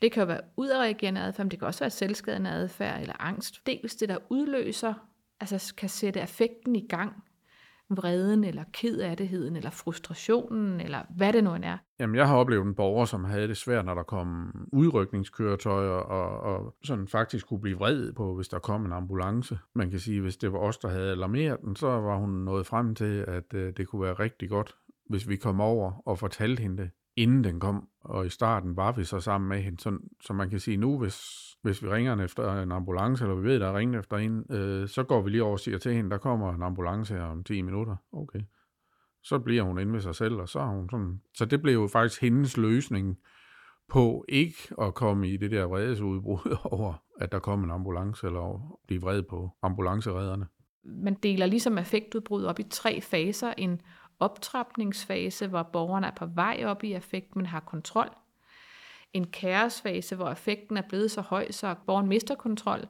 Det 0.02 0.12
kan 0.12 0.20
jo 0.20 0.26
være 0.26 0.40
udadreagerende 0.56 1.20
adfærd, 1.20 1.46
men 1.46 1.50
det 1.50 1.58
kan 1.58 1.68
også 1.68 1.80
være 1.80 1.90
selvskadende 1.90 2.50
adfærd 2.50 3.00
eller 3.00 3.14
angst. 3.18 3.66
Dels 3.66 3.96
det, 3.96 4.08
der 4.08 4.16
udløser, 4.30 4.94
altså 5.40 5.74
kan 5.76 5.88
sætte 5.88 6.20
affekten 6.20 6.76
i 6.76 6.86
gang, 6.88 7.24
vreden, 7.96 8.44
eller 8.44 8.64
kedattigheden, 8.72 9.56
eller 9.56 9.70
frustrationen, 9.70 10.80
eller 10.80 10.98
hvad 11.16 11.32
det 11.32 11.44
nu 11.44 11.54
end 11.54 11.64
er. 11.64 11.78
Jamen, 12.00 12.16
jeg 12.16 12.28
har 12.28 12.36
oplevet 12.36 12.66
en 12.66 12.74
borger, 12.74 13.04
som 13.04 13.24
havde 13.24 13.48
det 13.48 13.56
svært, 13.56 13.84
når 13.84 13.94
der 13.94 14.02
kom 14.02 14.50
udrykningskøretøjer, 14.72 15.90
og, 15.90 16.54
og 16.54 16.74
sådan 16.84 17.08
faktisk 17.08 17.46
kunne 17.46 17.60
blive 17.60 17.78
vred 17.78 18.12
på, 18.12 18.34
hvis 18.34 18.48
der 18.48 18.58
kom 18.58 18.86
en 18.86 18.92
ambulance. 18.92 19.58
Man 19.74 19.90
kan 19.90 19.98
sige, 19.98 20.20
hvis 20.20 20.36
det 20.36 20.52
var 20.52 20.58
os, 20.58 20.78
der 20.78 20.88
havde 20.88 21.10
alarmeret 21.10 21.60
den, 21.60 21.76
så 21.76 21.86
var 21.86 22.16
hun 22.16 22.30
nået 22.30 22.66
frem 22.66 22.94
til, 22.94 23.24
at 23.28 23.54
øh, 23.54 23.72
det 23.76 23.88
kunne 23.88 24.02
være 24.02 24.14
rigtig 24.14 24.48
godt, 24.48 24.76
hvis 25.08 25.28
vi 25.28 25.36
kom 25.36 25.60
over 25.60 26.08
og 26.08 26.18
fortalte 26.18 26.62
hende 26.62 26.82
det, 26.82 26.90
inden 27.16 27.44
den 27.44 27.60
kom. 27.60 27.88
Og 28.04 28.26
i 28.26 28.28
starten 28.28 28.76
var 28.76 28.92
vi 28.92 29.04
så 29.04 29.20
sammen 29.20 29.48
med 29.48 29.62
hende. 29.62 29.80
Så, 29.80 29.98
så 30.20 30.32
man 30.32 30.50
kan 30.50 30.60
sige, 30.60 30.76
nu 30.76 30.98
hvis 30.98 31.52
hvis 31.62 31.82
vi 31.82 31.88
ringer 31.88 32.24
efter 32.24 32.62
en 32.62 32.72
ambulance, 32.72 33.24
eller 33.24 33.36
vi 33.36 33.48
ved, 33.48 33.60
der 33.60 33.68
er 33.68 33.78
ringet 33.78 33.98
efter 33.98 34.16
en, 34.16 34.44
øh, 34.50 34.88
så 34.88 35.02
går 35.02 35.22
vi 35.22 35.30
lige 35.30 35.42
over 35.42 35.52
og 35.52 35.60
siger 35.60 35.78
til 35.78 35.94
hende, 35.94 36.10
der 36.10 36.18
kommer 36.18 36.54
en 36.54 36.62
ambulance 36.62 37.14
her 37.14 37.22
om 37.22 37.44
10 37.44 37.62
minutter. 37.62 37.96
Okay. 38.12 38.40
Så 39.22 39.38
bliver 39.38 39.62
hun 39.62 39.78
inde 39.78 39.92
ved 39.92 40.00
sig 40.00 40.14
selv, 40.14 40.34
og 40.34 40.48
så 40.48 40.60
er 40.60 40.66
hun 40.66 40.90
sådan... 40.90 41.20
Så 41.34 41.44
det 41.44 41.62
blev 41.62 41.74
jo 41.74 41.86
faktisk 41.86 42.20
hendes 42.20 42.56
løsning 42.56 43.18
på 43.88 44.24
ikke 44.28 44.56
at 44.80 44.94
komme 44.94 45.28
i 45.28 45.36
det 45.36 45.50
der 45.50 45.64
vredesudbrud 45.64 46.58
over, 46.72 46.94
at 47.20 47.32
der 47.32 47.38
kom 47.38 47.64
en 47.64 47.70
ambulance, 47.70 48.26
eller 48.26 48.78
blive 48.86 49.00
vred 49.00 49.22
på 49.22 49.50
ambulanceredderne. 49.62 50.46
Man 50.84 51.14
deler 51.14 51.46
ligesom 51.46 51.78
affektudbrud 51.78 52.44
op 52.44 52.58
i 52.58 52.62
tre 52.70 53.00
faser. 53.00 53.54
En 53.58 53.80
optrapningsfase, 54.22 55.46
hvor 55.46 55.62
borgeren 55.62 56.04
er 56.04 56.10
på 56.10 56.26
vej 56.26 56.62
op 56.66 56.84
i 56.84 56.92
affekt, 56.92 57.36
men 57.36 57.46
har 57.46 57.60
kontrol 57.60 58.10
en 59.12 59.26
kaosfase, 59.26 60.16
hvor 60.16 60.30
effekten 60.30 60.76
er 60.76 60.82
blevet 60.82 61.10
så 61.10 61.20
høj, 61.20 61.50
så 61.50 61.74
borgeren 61.86 62.08
mister 62.08 62.34
kontrol, 62.34 62.88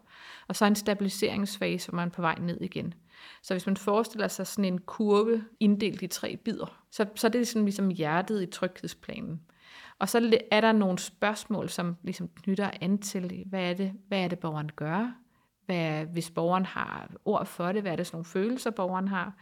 og 0.48 0.56
så 0.56 0.64
en 0.64 0.74
stabiliseringsfase, 0.76 1.88
hvor 1.88 1.96
man 1.96 2.08
er 2.08 2.12
på 2.12 2.22
vej 2.22 2.34
ned 2.40 2.60
igen. 2.60 2.94
Så 3.42 3.54
hvis 3.54 3.66
man 3.66 3.76
forestiller 3.76 4.28
sig 4.28 4.46
sådan 4.46 4.64
en 4.64 4.80
kurve 4.80 5.44
inddelt 5.60 6.02
i 6.02 6.06
tre 6.06 6.36
bidder, 6.36 6.82
så, 6.90 7.06
så 7.14 7.26
er 7.26 7.30
det 7.30 7.48
sådan 7.48 7.64
ligesom 7.64 7.88
hjertet 7.88 8.42
i 8.42 8.46
tryghedsplanen. 8.46 9.40
Og 9.98 10.08
så 10.08 10.38
er 10.50 10.60
der 10.60 10.72
nogle 10.72 10.98
spørgsmål, 10.98 11.68
som 11.68 11.96
ligesom 12.02 12.28
knytter 12.28 12.70
an 12.80 12.98
til, 12.98 13.44
hvad 13.46 13.70
er 13.70 13.74
det, 13.74 13.92
hvad 14.08 14.24
er 14.24 14.28
det 14.28 14.38
borgeren 14.38 14.70
gør? 14.76 15.12
Hvad, 15.66 16.04
hvis 16.04 16.30
borgeren 16.30 16.66
har 16.66 17.10
ord 17.24 17.46
for 17.46 17.72
det, 17.72 17.82
hvad 17.82 17.92
er 17.92 17.96
det 17.96 18.06
sådan 18.06 18.16
nogle 18.16 18.24
følelser, 18.24 18.70
borgeren 18.70 19.08
har? 19.08 19.34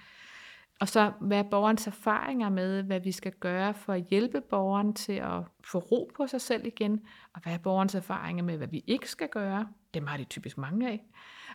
Og 0.81 0.89
så 0.89 1.13
hvad 1.21 1.39
er 1.39 1.43
borgerens 1.51 1.87
erfaringer 1.87 2.49
med, 2.49 2.83
hvad 2.83 3.01
vi 3.01 3.13
skal 3.13 3.33
gøre 3.33 3.75
for 3.75 3.93
at 3.93 4.05
hjælpe 4.11 4.41
borgeren 4.41 4.95
til 4.95 5.13
at 5.13 5.43
få 5.65 5.79
ro 5.79 6.11
på 6.17 6.27
sig 6.27 6.41
selv 6.41 6.67
igen, 6.67 7.01
og 7.35 7.43
hvad 7.43 7.53
er 7.53 7.59
borgerens 7.59 7.95
erfaringer 7.95 8.45
med, 8.45 8.57
hvad 8.57 8.69
vi 8.69 8.85
ikke 8.87 9.09
skal 9.09 9.29
gøre. 9.29 9.69
Dem 9.95 10.07
har 10.07 10.17
de 10.17 10.25
typisk 10.25 10.59
mange 10.59 10.89
af. 10.89 11.05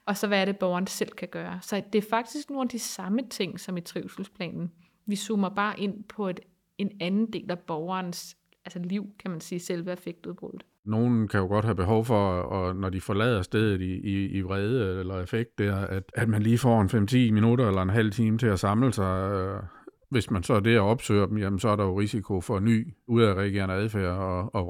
Og 0.06 0.18
så 0.18 0.28
hvad 0.28 0.42
er 0.42 0.46
det, 0.46 0.58
borgeren 0.58 0.88
selv 0.88 1.12
kan 1.12 1.28
gøre. 1.28 1.60
Så 1.62 1.84
det 1.94 2.04
er 2.04 2.10
faktisk 2.10 2.50
nogle 2.50 2.66
af 2.66 2.70
de 2.70 2.80
samme 2.80 3.22
ting, 3.30 3.60
som 3.60 3.78
i 3.78 3.82
trivselsplanen. 3.82 4.72
Vi 5.06 5.16
zoomer 5.16 5.50
bare 5.50 5.80
ind 5.80 6.04
på 6.04 6.28
et, 6.28 6.40
en 6.78 6.92
anden 7.02 7.34
del 7.34 7.52
af 7.52 7.60
borgerens 7.60 8.38
altså 8.66 8.80
liv, 8.80 9.16
kan 9.20 9.32
man 9.32 9.42
sige, 9.42 9.60
selve 9.60 9.92
affektudbruddet. 9.92 10.66
Nogen 10.86 11.28
kan 11.28 11.40
jo 11.40 11.48
godt 11.48 11.66
have 11.66 11.76
behov 11.76 12.06
for, 12.06 12.30
og 12.32 12.76
når 12.76 12.90
de 12.90 13.02
forlader 13.02 13.42
stedet 13.42 13.82
i, 13.82 13.94
i, 13.94 14.28
i 14.28 14.42
vrede 14.42 15.00
eller 15.00 15.22
effekt, 15.22 15.58
det 15.58 15.68
er, 15.68 15.78
at, 15.78 16.04
at 16.14 16.30
man 16.30 16.42
lige 16.42 16.58
får 16.58 16.82
en 16.82 17.08
5-10 17.30 17.34
minutter 17.34 17.68
eller 17.68 17.82
en 17.82 17.90
halv 17.90 18.12
time 18.12 18.38
til 18.38 18.48
at 18.48 18.60
samle 18.60 18.94
sig. 18.94 19.32
Øh, 19.32 19.64
hvis 20.10 20.32
man 20.32 20.44
så 20.44 20.54
er 20.54 20.60
der 20.60 20.80
og 20.80 20.90
opsøger 20.90 21.26
dem, 21.26 21.38
jamen, 21.38 21.60
så 21.60 21.70
er 21.70 21.76
der 21.76 21.84
jo 21.84 22.00
risiko 22.00 22.42
for 22.42 22.60
ny 22.60 22.94
udadreagerende 23.08 23.76
adfærd 23.76 24.18
og, 24.18 24.56
og 24.56 24.68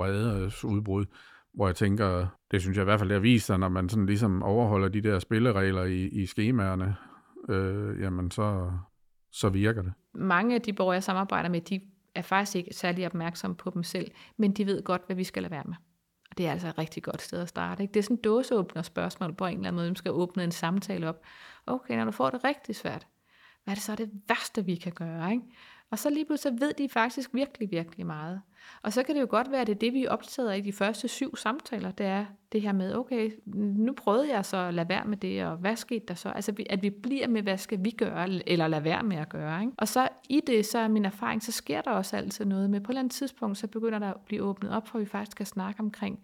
udbrud 0.63 1.05
hvor 1.55 1.67
jeg 1.67 1.75
tænker, 1.75 2.27
det 2.51 2.61
synes 2.61 2.77
jeg 2.77 2.83
i 2.83 2.85
hvert 2.85 2.99
fald, 2.99 3.09
det 3.09 3.15
har 3.15 3.21
vist 3.21 3.45
sig, 3.45 3.59
når 3.59 3.69
man 3.69 3.89
sådan 3.89 4.05
ligesom 4.05 4.43
overholder 4.43 4.87
de 4.87 5.01
der 5.01 5.19
spilleregler 5.19 5.83
i, 5.83 6.07
i 6.07 6.25
skemaerne, 6.25 6.95
øh, 7.49 8.01
jamen 8.01 8.31
så, 8.31 8.71
så 9.31 9.49
virker 9.49 9.81
det. 9.81 9.93
Mange 10.13 10.55
af 10.55 10.61
de 10.61 10.73
borgere, 10.73 10.93
jeg 10.93 11.03
samarbejder 11.03 11.49
med, 11.49 11.61
de 11.61 11.81
er 12.15 12.21
faktisk 12.21 12.55
ikke 12.55 12.73
særlig 12.73 13.05
opmærksomme 13.05 13.55
på 13.55 13.71
dem 13.73 13.83
selv, 13.83 14.11
men 14.37 14.51
de 14.51 14.65
ved 14.65 14.83
godt, 14.83 15.01
hvad 15.05 15.15
vi 15.15 15.23
skal 15.23 15.43
lade 15.43 15.51
være 15.51 15.63
med. 15.65 15.75
Og 16.35 16.37
det 16.37 16.47
er 16.47 16.51
altså 16.51 16.67
et 16.67 16.77
rigtig 16.77 17.03
godt 17.03 17.21
sted 17.21 17.41
at 17.41 17.49
starte. 17.49 17.83
Ikke? 17.83 17.93
Det 17.93 17.99
er 17.99 18.03
sådan 18.03 18.17
en 18.17 18.21
dåseåbner 18.21 18.81
spørgsmål 18.81 19.33
på 19.33 19.45
en 19.45 19.53
eller 19.57 19.67
anden 19.67 19.75
måde. 19.75 19.87
man 19.87 19.95
skal 19.95 20.11
åbne 20.11 20.43
en 20.43 20.51
samtale 20.51 21.09
op. 21.09 21.21
Okay, 21.65 21.97
når 21.97 22.05
du 22.05 22.11
får 22.11 22.29
det 22.29 22.43
rigtig 22.43 22.75
svært, 22.75 23.07
hvad 23.63 23.71
er 23.71 23.75
det 23.75 23.83
så 23.83 23.95
det 23.95 24.11
værste, 24.27 24.65
vi 24.65 24.75
kan 24.75 24.91
gøre? 24.91 25.31
Ikke? 25.31 25.43
Og 25.91 25.99
så 25.99 26.09
lige 26.09 26.25
pludselig 26.25 26.61
ved 26.61 26.73
de 26.73 26.89
faktisk 26.89 27.33
virkelig, 27.33 27.71
virkelig 27.71 28.05
meget. 28.05 28.41
Og 28.81 28.93
så 28.93 29.03
kan 29.03 29.15
det 29.15 29.21
jo 29.21 29.27
godt 29.29 29.51
være, 29.51 29.61
at 29.61 29.67
det 29.67 29.75
er 29.75 29.79
det, 29.79 29.93
vi 29.93 30.03
er 30.03 30.09
optaget 30.09 30.49
af 30.49 30.57
i 30.57 30.61
de 30.61 30.73
første 30.73 31.07
syv 31.07 31.35
samtaler, 31.35 31.91
det 31.91 32.05
er 32.05 32.25
det 32.51 32.61
her 32.61 32.73
med, 32.73 32.95
okay, 32.95 33.31
nu 33.55 33.93
prøvede 33.93 34.29
jeg 34.29 34.45
så 34.45 34.57
at 34.57 34.73
lade 34.73 34.89
være 34.89 35.05
med 35.05 35.17
det, 35.17 35.45
og 35.45 35.57
hvad 35.57 35.75
skete 35.75 36.05
der 36.07 36.13
så? 36.13 36.29
Altså, 36.29 36.53
at 36.69 36.81
vi 36.81 36.89
bliver 36.89 37.27
med, 37.27 37.41
hvad 37.41 37.57
skal 37.57 37.85
vi 37.85 37.91
gøre, 37.91 38.29
eller 38.47 38.67
lade 38.67 38.83
være 38.83 39.03
med 39.03 39.17
at 39.17 39.29
gøre. 39.29 39.61
Ikke? 39.61 39.73
Og 39.77 39.87
så 39.87 40.09
i 40.29 40.41
det, 40.47 40.65
så 40.65 40.77
er 40.77 40.87
min 40.87 41.05
erfaring, 41.05 41.43
så 41.43 41.51
sker 41.51 41.81
der 41.81 41.91
også 41.91 42.17
altid 42.17 42.45
noget 42.45 42.69
med, 42.69 42.79
på 42.81 42.85
et 42.85 42.89
eller 42.89 42.99
andet 42.99 43.13
tidspunkt, 43.13 43.57
så 43.57 43.67
begynder 43.67 43.99
der 43.99 44.13
at 44.13 44.21
blive 44.25 44.43
åbnet 44.43 44.71
op, 44.71 44.87
for 44.87 44.99
vi 44.99 45.05
faktisk 45.05 45.37
kan 45.37 45.45
snakke 45.45 45.79
omkring, 45.79 46.19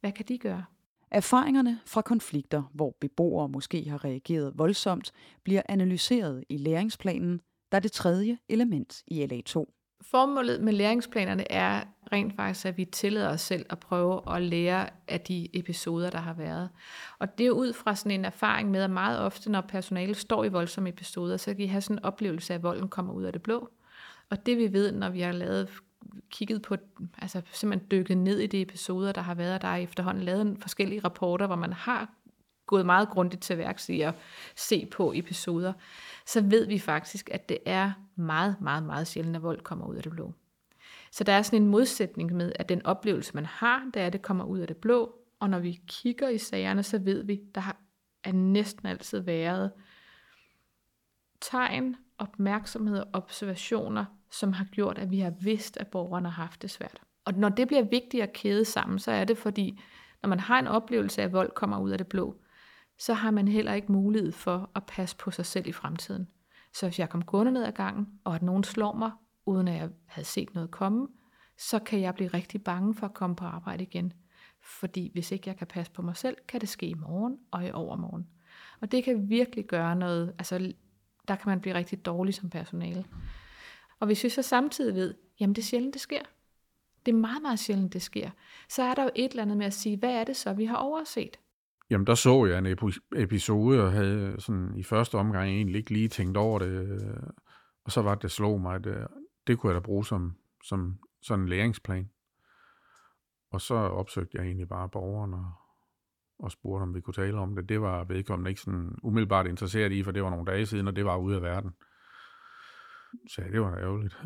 hvad 0.00 0.12
kan 0.12 0.24
de 0.28 0.38
gøre? 0.38 0.64
Erfaringerne 1.10 1.80
fra 1.86 2.02
konflikter, 2.02 2.62
hvor 2.74 2.96
beboere 3.00 3.48
måske 3.48 3.90
har 3.90 4.04
reageret 4.04 4.52
voldsomt, 4.58 5.12
bliver 5.42 5.62
analyseret 5.68 6.44
i 6.48 6.56
læringsplanen, 6.56 7.40
der 7.72 7.76
er 7.76 7.80
det 7.80 7.92
tredje 7.92 8.38
element 8.48 9.02
i 9.06 9.24
LA2. 9.24 9.64
Formålet 10.00 10.60
med 10.60 10.72
læringsplanerne 10.72 11.52
er 11.52 11.84
rent 12.12 12.36
faktisk, 12.36 12.66
at 12.66 12.76
vi 12.76 12.84
tillader 12.84 13.28
os 13.28 13.40
selv 13.40 13.66
at 13.70 13.78
prøve 13.78 14.36
at 14.36 14.42
lære 14.42 14.88
af 15.08 15.20
de 15.20 15.48
episoder, 15.58 16.10
der 16.10 16.18
har 16.18 16.34
været. 16.34 16.68
Og 17.18 17.38
det 17.38 17.46
er 17.46 17.50
ud 17.50 17.72
fra 17.72 17.94
sådan 17.94 18.12
en 18.12 18.24
erfaring 18.24 18.70
med, 18.70 18.82
at 18.82 18.90
meget 18.90 19.20
ofte, 19.20 19.50
når 19.50 19.60
personale 19.60 20.14
står 20.14 20.44
i 20.44 20.48
voldsomme 20.48 20.88
episoder, 20.88 21.36
så 21.36 21.50
kan 21.50 21.58
de 21.58 21.68
have 21.68 21.80
sådan 21.80 21.96
en 21.96 22.04
oplevelse 22.04 22.52
af, 22.52 22.58
at 22.58 22.62
volden 22.62 22.88
kommer 22.88 23.12
ud 23.12 23.24
af 23.24 23.32
det 23.32 23.42
blå. 23.42 23.70
Og 24.30 24.46
det 24.46 24.56
vi 24.56 24.72
ved, 24.72 24.92
når 24.92 25.10
vi 25.10 25.20
har 25.20 25.32
lavet 25.32 25.68
kigget 26.30 26.62
på, 26.62 26.76
altså 27.18 27.42
simpelthen 27.52 27.90
dykket 27.90 28.18
ned 28.18 28.38
i 28.38 28.46
de 28.46 28.62
episoder, 28.62 29.12
der 29.12 29.20
har 29.20 29.34
været, 29.34 29.62
der 29.62 29.68
er 29.68 29.76
efterhånden 29.76 30.22
lavet 30.22 30.56
forskellige 30.60 31.00
rapporter, 31.04 31.46
hvor 31.46 31.56
man 31.56 31.72
har 31.72 32.15
gået 32.66 32.86
meget 32.86 33.08
grundigt 33.08 33.42
til 33.42 33.58
værks 33.58 33.88
i 33.88 34.00
at 34.00 34.14
se 34.56 34.88
på 34.90 35.12
episoder, 35.14 35.72
så 36.26 36.40
ved 36.40 36.66
vi 36.66 36.78
faktisk, 36.78 37.30
at 37.32 37.48
det 37.48 37.58
er 37.66 37.92
meget, 38.16 38.56
meget, 38.60 38.82
meget 38.82 39.06
sjældent, 39.06 39.36
at 39.36 39.42
vold 39.42 39.60
kommer 39.60 39.86
ud 39.86 39.96
af 39.96 40.02
det 40.02 40.12
blå. 40.12 40.32
Så 41.10 41.24
der 41.24 41.32
er 41.32 41.42
sådan 41.42 41.62
en 41.62 41.68
modsætning 41.68 42.32
med, 42.32 42.52
at 42.54 42.68
den 42.68 42.86
oplevelse, 42.86 43.34
man 43.34 43.46
har, 43.46 43.90
det 43.94 44.02
er, 44.02 44.06
at 44.06 44.12
det 44.12 44.22
kommer 44.22 44.44
ud 44.44 44.58
af 44.58 44.66
det 44.66 44.76
blå, 44.76 45.14
og 45.40 45.50
når 45.50 45.58
vi 45.58 45.80
kigger 45.86 46.28
i 46.28 46.38
sagerne, 46.38 46.82
så 46.82 46.98
ved 46.98 47.24
vi, 47.24 47.40
der 47.54 47.60
har 47.60 47.76
er 48.26 48.32
næsten 48.32 48.88
altid 48.88 49.18
været 49.18 49.72
tegn, 51.40 51.96
opmærksomhed 52.18 52.98
og 52.98 53.06
observationer, 53.12 54.04
som 54.30 54.52
har 54.52 54.64
gjort, 54.64 54.98
at 54.98 55.10
vi 55.10 55.20
har 55.20 55.32
vidst, 55.40 55.76
at 55.76 55.86
borgerne 55.86 56.30
har 56.30 56.42
haft 56.42 56.62
det 56.62 56.70
svært. 56.70 57.00
Og 57.24 57.34
når 57.34 57.48
det 57.48 57.68
bliver 57.68 57.82
vigtigt 57.82 58.22
at 58.22 58.32
kæde 58.32 58.64
sammen, 58.64 58.98
så 58.98 59.10
er 59.10 59.24
det 59.24 59.38
fordi, 59.38 59.80
når 60.22 60.28
man 60.28 60.40
har 60.40 60.58
en 60.58 60.66
oplevelse 60.66 61.22
af, 61.22 61.26
at 61.26 61.32
vold 61.32 61.50
kommer 61.50 61.78
ud 61.78 61.90
af 61.90 61.98
det 61.98 62.06
blå, 62.06 62.36
så 62.98 63.14
har 63.14 63.30
man 63.30 63.48
heller 63.48 63.72
ikke 63.72 63.92
mulighed 63.92 64.32
for 64.32 64.70
at 64.74 64.86
passe 64.86 65.16
på 65.16 65.30
sig 65.30 65.46
selv 65.46 65.66
i 65.66 65.72
fremtiden. 65.72 66.28
Så 66.74 66.86
hvis 66.86 66.98
jeg 66.98 67.08
kom 67.08 67.24
gående 67.24 67.52
ned 67.52 67.64
ad 67.64 67.72
gangen, 67.72 68.08
og 68.24 68.34
at 68.34 68.42
nogen 68.42 68.64
slår 68.64 68.92
mig, 68.94 69.10
uden 69.46 69.68
at 69.68 69.76
jeg 69.76 69.90
havde 70.06 70.26
set 70.26 70.54
noget 70.54 70.70
komme, 70.70 71.08
så 71.58 71.78
kan 71.78 72.00
jeg 72.00 72.14
blive 72.14 72.28
rigtig 72.28 72.64
bange 72.64 72.94
for 72.94 73.06
at 73.06 73.14
komme 73.14 73.36
på 73.36 73.44
arbejde 73.44 73.84
igen. 73.84 74.12
Fordi 74.62 75.10
hvis 75.12 75.32
ikke 75.32 75.48
jeg 75.48 75.56
kan 75.56 75.66
passe 75.66 75.92
på 75.92 76.02
mig 76.02 76.16
selv, 76.16 76.36
kan 76.48 76.60
det 76.60 76.68
ske 76.68 76.86
i 76.86 76.94
morgen 76.94 77.38
og 77.50 77.66
i 77.66 77.70
overmorgen. 77.70 78.26
Og 78.80 78.92
det 78.92 79.04
kan 79.04 79.28
virkelig 79.28 79.64
gøre 79.66 79.96
noget, 79.96 80.34
altså 80.38 80.72
der 81.28 81.36
kan 81.36 81.48
man 81.48 81.60
blive 81.60 81.74
rigtig 81.74 82.06
dårlig 82.06 82.34
som 82.34 82.50
personale. 82.50 83.04
Og 84.00 84.06
hvis 84.06 84.24
vi 84.24 84.28
så 84.28 84.42
samtidig 84.42 84.94
ved, 84.94 85.14
jamen 85.40 85.54
det 85.54 85.62
er 85.62 85.66
sjældent, 85.66 85.94
det 85.94 86.02
sker. 86.02 86.22
Det 87.06 87.12
er 87.12 87.16
meget, 87.16 87.42
meget 87.42 87.58
sjældent, 87.58 87.92
det 87.92 88.02
sker. 88.02 88.30
Så 88.68 88.82
er 88.82 88.94
der 88.94 89.02
jo 89.02 89.10
et 89.14 89.30
eller 89.30 89.42
andet 89.42 89.56
med 89.56 89.66
at 89.66 89.74
sige, 89.74 89.96
hvad 89.96 90.10
er 90.10 90.24
det 90.24 90.36
så, 90.36 90.52
vi 90.52 90.64
har 90.64 90.76
overset? 90.76 91.38
Jamen, 91.90 92.06
der 92.06 92.14
så 92.14 92.46
jeg 92.46 92.58
en 92.58 92.78
episode, 93.16 93.84
og 93.84 93.92
havde 93.92 94.20
øh, 94.20 94.38
sådan 94.38 94.76
i 94.76 94.82
første 94.82 95.14
omgang 95.14 95.48
egentlig 95.48 95.78
ikke 95.78 95.92
lige 95.92 96.08
tænkt 96.08 96.36
over 96.36 96.58
det. 96.58 96.68
Øh, 96.68 97.22
og 97.84 97.92
så 97.92 98.02
var 98.02 98.14
det, 98.14 98.22
det 98.22 98.30
slog 98.30 98.60
mig, 98.60 98.74
at 98.74 98.86
øh, 98.86 99.06
det 99.46 99.58
kunne 99.58 99.72
jeg 99.72 99.80
da 99.80 99.84
bruge 99.84 100.06
som, 100.06 100.36
som 100.64 100.98
sådan 101.22 101.42
en 101.42 101.48
læringsplan. 101.48 102.10
Og 103.50 103.60
så 103.60 103.74
opsøgte 103.74 104.38
jeg 104.38 104.46
egentlig 104.46 104.68
bare 104.68 104.88
borgeren 104.88 105.34
og, 105.34 105.52
og 106.38 106.50
spurgte, 106.50 106.82
om 106.82 106.94
vi 106.94 107.00
kunne 107.00 107.14
tale 107.14 107.38
om 107.38 107.56
det. 107.56 107.68
Det 107.68 107.80
var 107.80 108.04
vedkommende 108.04 108.50
ikke 108.50 108.60
sådan 108.60 108.98
umiddelbart 109.02 109.46
interesseret 109.46 109.92
i, 109.92 110.02
for 110.02 110.10
det 110.10 110.22
var 110.22 110.30
nogle 110.30 110.52
dage 110.52 110.66
siden, 110.66 110.88
og 110.88 110.96
det 110.96 111.04
var 111.04 111.16
ude 111.16 111.36
af 111.36 111.42
verden. 111.42 111.70
Så 113.28 113.42
ja, 113.42 113.50
det 113.50 113.60
var 113.60 113.70
da 113.70 113.80
ærgerligt. 113.80 114.18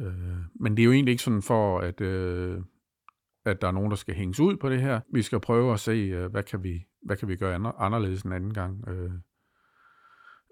Men 0.54 0.76
det 0.76 0.82
er 0.82 0.84
jo 0.84 0.92
egentlig 0.92 1.12
ikke 1.12 1.22
sådan 1.22 1.42
for, 1.42 1.80
at, 1.80 2.00
at 3.50 3.60
der 3.60 3.68
er 3.68 3.72
nogen, 3.72 3.90
der 3.90 3.96
skal 3.96 4.14
hænges 4.14 4.40
ud 4.40 4.56
på 4.56 4.68
det 4.68 4.80
her. 4.80 5.00
Vi 5.12 5.22
skal 5.22 5.40
prøve 5.40 5.72
at 5.72 5.80
se, 5.80 5.92
øh, 5.92 6.30
hvad 6.30 6.42
kan 6.42 6.62
vi 6.62 6.86
hvad 7.02 7.16
kan 7.16 7.28
vi 7.28 7.36
gøre 7.36 7.54
anderledes 7.78 8.22
en 8.22 8.32
anden 8.32 8.54
gang? 8.54 8.88
Øh, 8.88 9.10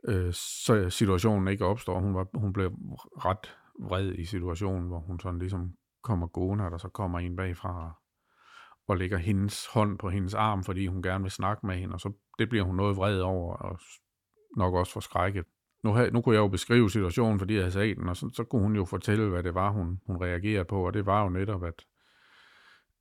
øh, 0.09 0.33
så 0.33 0.91
situationen 0.91 1.49
ikke 1.49 1.65
opstår. 1.65 2.01
Hun, 2.01 2.15
var, 2.15 2.27
hun 2.35 2.53
blev 2.53 2.71
ret 3.25 3.57
vred 3.81 4.13
i 4.13 4.25
situationen, 4.25 4.89
hvor 4.89 4.99
hun 4.99 5.21
sådan 5.21 5.39
ligesom 5.39 5.73
kommer 6.03 6.27
gående, 6.27 6.65
og 6.65 6.71
der 6.71 6.79
så 6.79 6.89
kommer 6.89 7.19
en 7.19 7.37
bagfra 7.37 8.03
og 8.89 8.97
lægger 8.97 9.19
hendes 9.19 9.67
hånd 9.67 9.99
på 9.99 10.11
hendes 10.11 10.35
arm, 10.35 10.65
fordi 10.65 10.87
hun 10.87 11.03
gerne 11.03 11.25
vil 11.25 11.31
snakke 11.31 11.67
med 11.67 11.77
hende, 11.77 11.95
og 11.95 12.01
så 12.01 12.13
det 12.39 12.49
bliver 12.49 12.65
hun 12.65 12.77
noget 12.77 12.97
vred 12.97 13.21
over, 13.21 13.57
og 13.57 13.79
nok 14.57 14.75
også 14.75 14.93
forskrækket. 14.93 15.45
Nu, 15.85 15.93
havde, 15.93 16.11
nu 16.11 16.21
kunne 16.21 16.35
jeg 16.35 16.41
jo 16.41 16.49
beskrive 16.49 16.91
situationen, 16.91 17.39
fordi 17.39 17.55
jeg 17.55 17.63
havde 17.63 17.73
set 17.73 17.97
den, 17.97 18.09
og 18.09 18.17
så, 18.17 18.31
så 18.33 18.45
kunne 18.45 18.63
hun 18.63 18.77
jo 18.77 18.85
fortælle, 18.85 19.29
hvad 19.29 19.43
det 19.43 19.55
var, 19.55 19.71
hun, 19.71 20.01
hun 20.07 20.17
reagerede 20.17 20.65
på, 20.65 20.87
og 20.87 20.95
det 20.95 21.07
var 21.07 21.23
jo 21.23 21.29
netop, 21.29 21.65
at, 21.65 21.85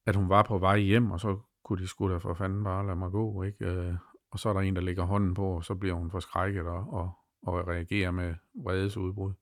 at 0.07 0.15
hun 0.15 0.29
var 0.29 0.43
på 0.43 0.57
vej 0.57 0.79
hjem, 0.79 1.11
og 1.11 1.19
så 1.19 1.37
kunne 1.63 1.81
de 1.81 1.87
sgu 1.87 2.09
da 2.09 2.17
for 2.17 2.33
fanden 2.33 2.63
bare 2.63 2.85
lade 2.85 2.95
mig 2.95 3.11
gå, 3.11 3.43
ikke? 3.43 3.65
Øh, 3.65 3.93
og 4.31 4.39
så 4.39 4.49
er 4.49 4.53
der 4.53 4.59
en, 4.59 4.75
der 4.75 4.81
lægger 4.81 5.03
hånden 5.03 5.33
på, 5.33 5.55
og 5.55 5.63
så 5.63 5.75
bliver 5.75 5.95
hun 5.95 6.11
forskrækket 6.11 6.67
og, 6.67 6.93
og, 6.93 7.11
og 7.41 7.67
reagerer 7.67 8.11
med 8.11 8.35
vredesudbrud. 8.55 9.33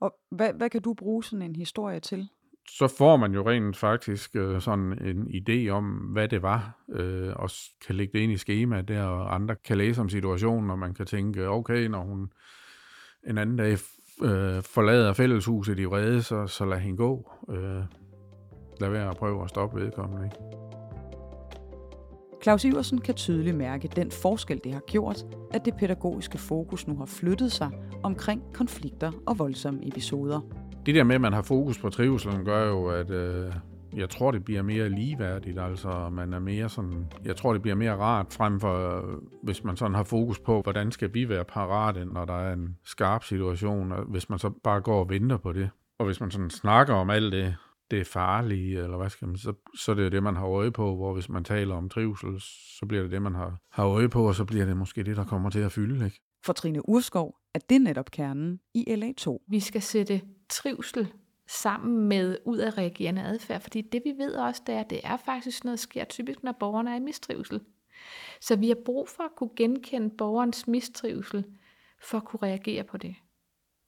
Og 0.00 0.18
hvad, 0.30 0.52
hvad 0.52 0.70
kan 0.70 0.82
du 0.82 0.94
bruge 0.94 1.24
sådan 1.24 1.42
en 1.42 1.56
historie 1.56 2.00
til? 2.00 2.28
så 2.68 2.94
får 2.98 3.16
man 3.16 3.32
jo 3.32 3.48
rent 3.48 3.76
faktisk 3.76 4.36
øh, 4.36 4.60
sådan 4.60 4.98
en 5.04 5.28
idé 5.28 5.68
om, 5.68 5.84
hvad 5.84 6.28
det 6.28 6.42
var, 6.42 6.84
øh, 6.92 7.32
og 7.36 7.50
kan 7.86 7.94
lægge 7.94 8.12
det 8.12 8.18
ind 8.18 8.32
i 8.32 8.36
skemaet 8.36 8.88
der, 8.88 9.02
og 9.04 9.34
andre 9.34 9.56
kan 9.64 9.78
læse 9.78 10.00
om 10.00 10.08
situationen, 10.08 10.70
og 10.70 10.78
man 10.78 10.94
kan 10.94 11.06
tænke, 11.06 11.48
okay, 11.48 11.86
når 11.86 12.00
hun 12.00 12.32
en 13.26 13.38
anden 13.38 13.56
dag 13.56 13.72
øh, 14.22 14.62
forlader 14.62 15.12
fælleshuset 15.12 15.78
i 15.78 15.84
vrede, 15.84 16.22
så, 16.22 16.46
så 16.46 16.64
lad 16.64 16.78
hende 16.78 16.96
gå. 16.96 17.30
Øh, 17.50 17.82
lad 18.80 18.90
være 18.90 19.10
at 19.10 19.16
prøve 19.16 19.42
at 19.42 19.48
stoppe 19.48 19.80
vedkommende. 19.80 20.24
Ikke? 20.24 20.36
Claus 22.42 22.64
Iversen 22.64 23.00
kan 23.00 23.14
tydeligt 23.14 23.56
mærke 23.56 23.88
den 23.88 24.10
forskel, 24.10 24.60
det 24.64 24.72
har 24.72 24.80
gjort, 24.86 25.26
at 25.50 25.64
det 25.64 25.74
pædagogiske 25.76 26.38
fokus 26.38 26.86
nu 26.86 26.96
har 26.96 27.06
flyttet 27.06 27.52
sig 27.52 27.70
omkring 28.02 28.42
konflikter 28.54 29.12
og 29.26 29.38
voldsomme 29.38 29.88
episoder 29.88 30.40
det 30.86 30.94
der 30.94 31.04
med, 31.04 31.14
at 31.14 31.20
man 31.20 31.32
har 31.32 31.42
fokus 31.42 31.78
på 31.78 31.90
trivselen, 31.90 32.44
gør 32.44 32.68
jo, 32.68 32.86
at 32.86 33.10
øh, 33.10 33.52
jeg 33.96 34.10
tror, 34.10 34.30
det 34.30 34.44
bliver 34.44 34.62
mere 34.62 34.88
ligeværdigt. 34.88 35.58
Altså, 35.58 36.08
man 36.12 36.32
er 36.32 36.38
mere 36.38 36.68
sådan, 36.68 37.06
jeg 37.24 37.36
tror, 37.36 37.52
det 37.52 37.62
bliver 37.62 37.74
mere 37.74 37.96
rart 37.96 38.26
frem 38.30 38.60
for, 38.60 39.04
hvis 39.42 39.64
man 39.64 39.76
sådan 39.76 39.94
har 39.94 40.04
fokus 40.04 40.38
på, 40.38 40.60
hvordan 40.62 40.92
skal 40.92 41.14
vi 41.14 41.28
være 41.28 41.44
parate, 41.44 42.04
når 42.04 42.24
der 42.24 42.34
er 42.34 42.52
en 42.52 42.76
skarp 42.84 43.24
situation, 43.24 43.92
og 43.92 44.02
hvis 44.02 44.30
man 44.30 44.38
så 44.38 44.50
bare 44.64 44.80
går 44.80 45.00
og 45.00 45.08
venter 45.08 45.36
på 45.36 45.52
det. 45.52 45.70
Og 45.98 46.06
hvis 46.06 46.20
man 46.20 46.30
sådan 46.30 46.50
snakker 46.50 46.94
om 46.94 47.10
alt 47.10 47.32
det, 47.32 47.56
det 47.90 48.00
er 48.00 48.04
farlige, 48.04 48.82
eller 48.82 48.96
hvad 48.96 49.10
skal 49.10 49.28
man, 49.28 49.36
så, 49.36 49.52
så 49.78 49.94
det 49.94 50.06
er 50.06 50.10
det, 50.10 50.22
man 50.22 50.36
har 50.36 50.46
øje 50.46 50.70
på, 50.70 50.96
hvor 50.96 51.14
hvis 51.14 51.28
man 51.28 51.44
taler 51.44 51.74
om 51.74 51.88
trivsel, 51.88 52.40
så 52.78 52.86
bliver 52.88 53.02
det 53.02 53.12
det, 53.12 53.22
man 53.22 53.34
har, 53.34 53.60
har 53.70 53.86
øje 53.86 54.08
på, 54.08 54.28
og 54.28 54.34
så 54.34 54.44
bliver 54.44 54.64
det 54.64 54.76
måske 54.76 55.02
det, 55.02 55.16
der 55.16 55.24
kommer 55.24 55.50
til 55.50 55.60
at 55.60 55.72
fylde. 55.72 56.04
Ikke? 56.04 56.20
For 56.44 56.52
Trine 56.52 56.88
Urskov 56.88 57.38
er 57.54 57.58
det 57.58 57.82
netop 57.82 58.10
kernen 58.10 58.60
i 58.74 58.84
LA2. 58.88 59.46
Vi 59.48 59.60
skal 59.60 59.82
sætte 59.82 60.20
trivsel 60.48 61.12
sammen 61.48 62.08
med 62.08 62.38
udadreagerende 62.44 63.22
adfærd, 63.22 63.60
fordi 63.60 63.80
det 63.80 64.02
vi 64.04 64.10
ved 64.18 64.34
også, 64.34 64.62
det 64.66 64.74
er, 64.74 64.80
at 64.80 64.90
det 64.90 65.00
er 65.04 65.16
faktisk 65.16 65.64
noget, 65.64 65.78
der 65.78 65.80
sker 65.80 66.04
typisk, 66.04 66.42
når 66.42 66.52
borgerne 66.52 66.90
er 66.90 66.96
i 66.96 67.00
mistrivsel. 67.00 67.60
Så 68.40 68.56
vi 68.56 68.68
har 68.68 68.76
brug 68.84 69.08
for 69.08 69.22
at 69.22 69.30
kunne 69.36 69.50
genkende 69.56 70.10
borgerens 70.10 70.66
mistrivsel, 70.66 71.44
for 72.02 72.18
at 72.18 72.24
kunne 72.24 72.42
reagere 72.42 72.84
på 72.84 72.96
det. 72.96 73.14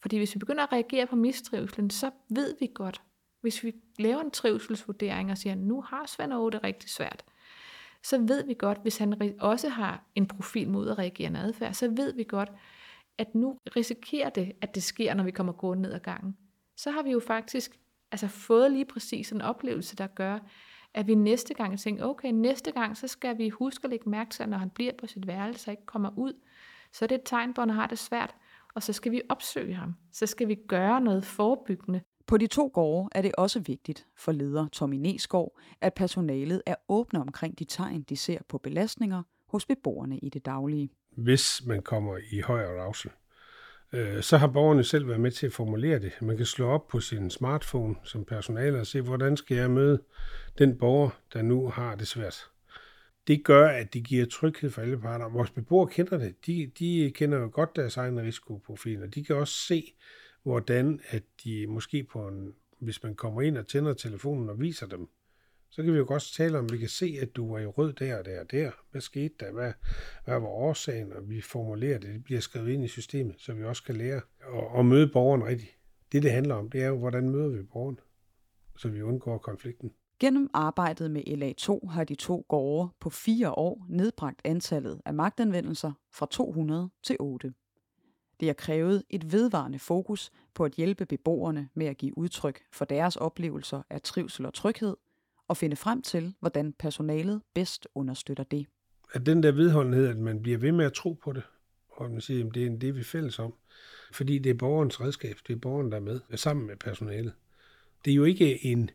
Fordi 0.02 0.16
hvis 0.16 0.34
vi 0.34 0.38
begynder 0.38 0.62
at 0.62 0.72
reagere 0.72 1.06
på 1.06 1.16
mistrivselen, 1.16 1.90
så 1.90 2.10
ved 2.30 2.54
vi 2.60 2.70
godt, 2.74 3.02
hvis 3.40 3.64
vi 3.64 3.74
laver 3.98 4.20
en 4.20 4.30
trivselsvurdering 4.30 5.30
og 5.30 5.38
siger, 5.38 5.54
nu 5.54 5.80
har 5.80 6.06
Svend 6.06 6.32
Aage 6.32 6.50
det 6.50 6.64
rigtig 6.64 6.90
svært, 6.90 7.24
så 8.02 8.18
ved 8.18 8.44
vi 8.44 8.54
godt, 8.58 8.78
hvis 8.82 8.98
han 8.98 9.34
også 9.40 9.68
har 9.68 10.04
en 10.14 10.26
profil 10.26 10.70
mod 10.70 10.88
at 10.88 10.98
reagere 10.98 11.38
adfærd, 11.38 11.74
så 11.74 11.88
ved 11.88 12.12
vi 12.12 12.24
godt, 12.24 12.48
at 13.18 13.34
nu 13.34 13.58
risikerer 13.76 14.30
det, 14.30 14.52
at 14.60 14.74
det 14.74 14.82
sker, 14.82 15.14
når 15.14 15.24
vi 15.24 15.30
kommer 15.30 15.52
gående 15.52 15.82
ned 15.82 15.92
ad 15.92 16.00
gangen. 16.00 16.36
Så 16.76 16.90
har 16.90 17.02
vi 17.02 17.10
jo 17.10 17.20
faktisk 17.20 17.78
altså 18.12 18.28
fået 18.28 18.72
lige 18.72 18.84
præcis 18.84 19.32
en 19.32 19.40
oplevelse, 19.40 19.96
der 19.96 20.06
gør, 20.06 20.38
at 20.94 21.06
vi 21.06 21.14
næste 21.14 21.54
gang 21.54 21.78
tænker, 21.78 22.04
okay, 22.04 22.30
næste 22.32 22.72
gang, 22.72 22.96
så 22.96 23.08
skal 23.08 23.38
vi 23.38 23.48
huske 23.48 23.84
at 23.84 23.90
lægge 23.90 24.10
mærke 24.10 24.30
til, 24.30 24.42
at 24.42 24.48
når 24.48 24.58
han 24.58 24.70
bliver 24.70 24.92
på 24.98 25.06
sit 25.06 25.26
værelse 25.26 25.68
og 25.68 25.72
ikke 25.72 25.86
kommer 25.86 26.10
ud, 26.18 26.32
så 26.92 27.04
er 27.04 27.06
det 27.06 27.14
et 27.14 27.22
tegn 27.24 27.54
på, 27.54 27.60
at 27.60 27.68
han 27.68 27.76
har 27.76 27.86
det 27.86 27.98
svært, 27.98 28.34
og 28.74 28.82
så 28.82 28.92
skal 28.92 29.12
vi 29.12 29.22
opsøge 29.28 29.74
ham. 29.74 29.94
Så 30.12 30.26
skal 30.26 30.48
vi 30.48 30.54
gøre 30.54 31.00
noget 31.00 31.24
forebyggende. 31.24 32.00
På 32.28 32.36
de 32.36 32.46
to 32.46 32.70
gårde 32.74 33.08
er 33.12 33.22
det 33.22 33.32
også 33.38 33.60
vigtigt 33.60 34.06
for 34.16 34.32
leder 34.32 34.68
Tommy 34.72 34.96
Nesgaard, 34.96 35.58
at 35.80 35.94
personalet 35.94 36.62
er 36.66 36.74
åbne 36.88 37.20
omkring 37.20 37.58
de 37.58 37.64
tegn, 37.64 38.02
de 38.02 38.16
ser 38.16 38.38
på 38.48 38.58
belastninger 38.58 39.22
hos 39.48 39.66
beboerne 39.66 40.18
i 40.18 40.28
det 40.28 40.46
daglige. 40.46 40.90
Hvis 41.16 41.62
man 41.66 41.82
kommer 41.82 42.18
i 42.30 42.40
højere 42.40 42.82
ravsel, 42.82 43.10
øh, 43.92 44.22
så 44.22 44.36
har 44.36 44.46
borgerne 44.46 44.84
selv 44.84 45.08
været 45.08 45.20
med 45.20 45.30
til 45.30 45.46
at 45.46 45.52
formulere 45.52 45.98
det. 45.98 46.12
Man 46.20 46.36
kan 46.36 46.46
slå 46.46 46.68
op 46.68 46.88
på 46.88 47.00
sin 47.00 47.30
smartphone 47.30 47.94
som 48.04 48.24
personale 48.24 48.80
og 48.80 48.86
se, 48.86 49.00
hvordan 49.00 49.36
skal 49.36 49.56
jeg 49.56 49.70
møde 49.70 50.02
den 50.58 50.78
borger, 50.78 51.10
der 51.32 51.42
nu 51.42 51.68
har 51.68 51.94
det 51.94 52.08
svært. 52.08 52.50
Det 53.26 53.44
gør, 53.44 53.68
at 53.68 53.94
det 53.94 54.04
giver 54.04 54.26
tryghed 54.26 54.70
for 54.70 54.82
alle 54.82 55.00
parter. 55.00 55.28
Vores 55.28 55.50
beboere 55.50 55.88
kender 55.88 56.18
det. 56.18 56.46
De, 56.46 56.70
de 56.78 57.12
kender 57.14 57.38
jo 57.38 57.50
godt 57.52 57.76
deres 57.76 57.98
risikoprofil, 57.98 59.02
og 59.02 59.14
De 59.14 59.24
kan 59.24 59.36
også 59.36 59.54
se, 59.54 59.94
hvordan 60.42 61.00
at 61.08 61.22
de 61.44 61.66
måske 61.66 62.04
på 62.04 62.28
en, 62.28 62.54
hvis 62.78 63.02
man 63.02 63.14
kommer 63.14 63.42
ind 63.42 63.58
og 63.58 63.66
tænder 63.66 63.94
telefonen 63.94 64.48
og 64.48 64.60
viser 64.60 64.86
dem, 64.86 65.08
så 65.70 65.82
kan 65.82 65.92
vi 65.92 65.98
jo 65.98 66.04
godt 66.08 66.32
tale 66.36 66.58
om, 66.58 66.72
vi 66.72 66.78
kan 66.78 66.88
se, 66.88 67.18
at 67.22 67.36
du 67.36 67.52
var 67.52 67.58
i 67.58 67.66
rød 67.66 67.92
der 67.92 68.18
og 68.18 68.24
der 68.24 68.40
og 68.40 68.50
der. 68.50 68.70
Hvad 68.90 69.00
skete 69.00 69.34
der? 69.40 69.52
Hvad, 69.52 69.72
hvad 70.24 70.40
var 70.40 70.48
årsagen? 70.48 71.12
Og 71.12 71.28
vi 71.30 71.40
formulerer 71.40 71.98
det. 71.98 72.14
Det 72.14 72.24
bliver 72.24 72.40
skrevet 72.40 72.68
ind 72.68 72.84
i 72.84 72.88
systemet, 72.88 73.34
så 73.38 73.52
vi 73.52 73.64
også 73.64 73.82
kan 73.82 73.96
lære 73.96 74.20
at, 74.40 74.78
at 74.78 74.86
møde 74.86 75.08
borgeren 75.12 75.44
rigtigt. 75.44 75.70
Det, 76.12 76.22
det 76.22 76.32
handler 76.32 76.54
om, 76.54 76.70
det 76.70 76.82
er 76.82 76.86
jo, 76.86 76.98
hvordan 76.98 77.30
møder 77.30 77.48
vi 77.48 77.62
borgeren, 77.62 78.00
så 78.76 78.88
vi 78.88 79.02
undgår 79.02 79.38
konflikten. 79.38 79.92
Gennem 80.20 80.50
arbejdet 80.54 81.10
med 81.10 81.22
LA2 81.28 81.88
har 81.88 82.04
de 82.04 82.14
to 82.14 82.46
gårde 82.48 82.88
på 83.00 83.10
fire 83.10 83.50
år 83.50 83.86
nedbragt 83.88 84.40
antallet 84.44 85.00
af 85.04 85.14
magtanvendelser 85.14 85.92
fra 86.12 86.26
200 86.30 86.90
til 87.02 87.16
8. 87.20 87.54
Det 88.40 88.48
har 88.48 88.54
krævet 88.54 89.02
et 89.10 89.32
vedvarende 89.32 89.78
fokus 89.78 90.30
på 90.54 90.64
at 90.64 90.72
hjælpe 90.72 91.06
beboerne 91.06 91.68
med 91.74 91.86
at 91.86 91.96
give 91.96 92.18
udtryk 92.18 92.60
for 92.72 92.84
deres 92.84 93.16
oplevelser 93.16 93.82
af 93.90 94.02
trivsel 94.02 94.46
og 94.46 94.54
tryghed, 94.54 94.96
og 95.48 95.56
finde 95.56 95.76
frem 95.76 96.02
til, 96.02 96.34
hvordan 96.40 96.72
personalet 96.72 97.42
bedst 97.54 97.88
understøtter 97.94 98.44
det. 98.44 98.66
At 99.12 99.26
den 99.26 99.42
der 99.42 99.52
vedholdenhed, 99.52 100.08
at 100.08 100.18
man 100.18 100.42
bliver 100.42 100.58
ved 100.58 100.72
med 100.72 100.84
at 100.84 100.92
tro 100.92 101.12
på 101.12 101.32
det, 101.32 101.42
og 101.88 102.10
man 102.10 102.20
siger, 102.20 102.46
at 102.46 102.54
det 102.54 102.66
er 102.66 102.70
det, 102.70 102.94
vi 102.94 103.00
er 103.00 103.04
fælles 103.04 103.38
om. 103.38 103.54
Fordi 104.12 104.38
det 104.38 104.50
er 104.50 104.54
borgerens 104.54 105.00
redskab, 105.00 105.36
det 105.46 105.52
er 105.52 105.58
borgeren, 105.58 105.90
der 105.90 105.96
er 105.96 106.00
med, 106.00 106.20
sammen 106.34 106.66
med 106.66 106.76
personalet. 106.76 107.32
Det 108.04 108.10
er 108.10 108.14
jo 108.14 108.24
ikke 108.24 108.64
en 108.64 108.90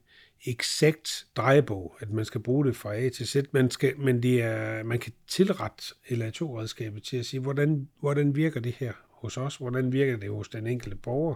eksakt 0.46 1.28
drejebog, 1.36 1.96
at 2.00 2.10
man 2.10 2.26
skal 2.26 2.42
bruge 2.42 2.66
det 2.66 2.76
fra 2.76 2.96
A 2.96 3.10
til 3.10 3.28
Z, 3.28 3.36
man, 3.52 3.72
skal, 3.72 4.00
men 4.00 4.24
det 4.24 4.42
er, 4.42 4.84
man 4.84 5.00
kan 5.00 5.14
tilrette 5.28 5.84
LA2-redskabet 6.06 7.04
til 7.04 7.18
at 7.18 7.26
sige, 7.26 7.40
hvordan, 7.40 7.90
hvordan 8.00 8.36
virker 8.36 8.60
det 8.60 8.72
her 8.72 8.94
hos 9.24 9.38
os, 9.38 9.58
hvordan 9.58 9.92
virker 9.92 10.18
det 10.18 10.30
hos 10.30 10.50
den 10.50 10.68
enkelte 10.68 10.98
borger, 10.98 11.36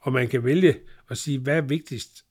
og 0.00 0.12
man 0.12 0.28
kan 0.28 0.44
vælge 0.44 0.78
at 1.10 1.18
sige, 1.18 1.38
hvad 1.38 1.56
er 1.56 1.60
vigtigst, 1.60 2.24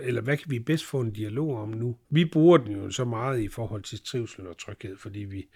eller 0.00 0.20
hvad 0.20 0.36
kan 0.36 0.50
vi 0.50 0.58
bedst 0.58 0.84
få 0.84 1.00
en 1.00 1.12
dialog 1.12 1.58
om 1.58 1.68
nu? 1.68 1.96
Vi 2.10 2.24
bruger 2.24 2.58
den 2.58 2.76
jo 2.76 2.90
så 2.90 3.04
meget 3.04 3.40
i 3.40 3.48
forhold 3.48 3.82
til 3.82 4.04
trivsel 4.04 4.46
og 4.46 4.58
tryghed, 4.58 4.96
fordi 4.96 5.18
vi, 5.18 5.46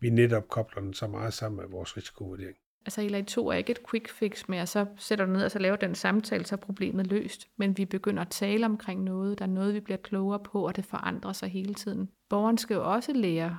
vi 0.00 0.10
netop 0.10 0.48
kobler 0.48 0.82
den 0.82 0.94
så 0.94 1.06
meget 1.06 1.34
sammen 1.34 1.60
med 1.60 1.70
vores 1.70 1.96
risikovurdering. 1.96 2.56
Altså 2.86 3.00
i 3.00 3.22
2 3.22 3.48
er 3.48 3.52
ikke 3.52 3.70
et 3.70 3.90
quick 3.90 4.08
fix 4.08 4.48
med, 4.48 4.58
at 4.58 4.68
så 4.68 4.86
sætter 4.96 5.26
du 5.26 5.32
ned 5.32 5.44
og 5.44 5.50
så 5.50 5.58
laver 5.58 5.76
den 5.76 5.94
samtale, 5.94 6.46
så 6.46 6.54
er 6.54 6.56
problemet 6.56 7.06
løst. 7.06 7.48
Men 7.56 7.78
vi 7.78 7.84
begynder 7.84 8.22
at 8.22 8.30
tale 8.30 8.66
omkring 8.66 9.02
noget, 9.02 9.38
der 9.38 9.44
er 9.44 9.50
noget, 9.50 9.74
vi 9.74 9.80
bliver 9.80 9.98
klogere 9.98 10.40
på, 10.44 10.66
og 10.66 10.76
det 10.76 10.84
forandrer 10.84 11.32
sig 11.32 11.48
hele 11.48 11.74
tiden. 11.74 12.08
Borgeren 12.28 12.58
skal 12.58 12.74
jo 12.74 12.92
også 12.92 13.12
lære 13.12 13.58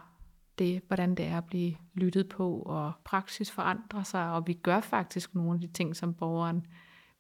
det, 0.60 0.82
hvordan 0.88 1.16
det 1.16 1.26
er 1.26 1.38
at 1.38 1.46
blive 1.46 1.76
lyttet 1.94 2.30
på, 2.30 2.60
og 2.60 2.94
praksis 3.06 3.52
forandrer 3.52 4.04
sig, 4.04 4.32
og 4.32 4.48
vi 4.48 4.54
gør 4.54 4.80
faktisk 4.80 5.36
nogle 5.36 5.54
af 5.54 5.60
de 5.60 5.68
ting, 5.68 5.96
som 5.96 6.14
borgeren 6.14 6.66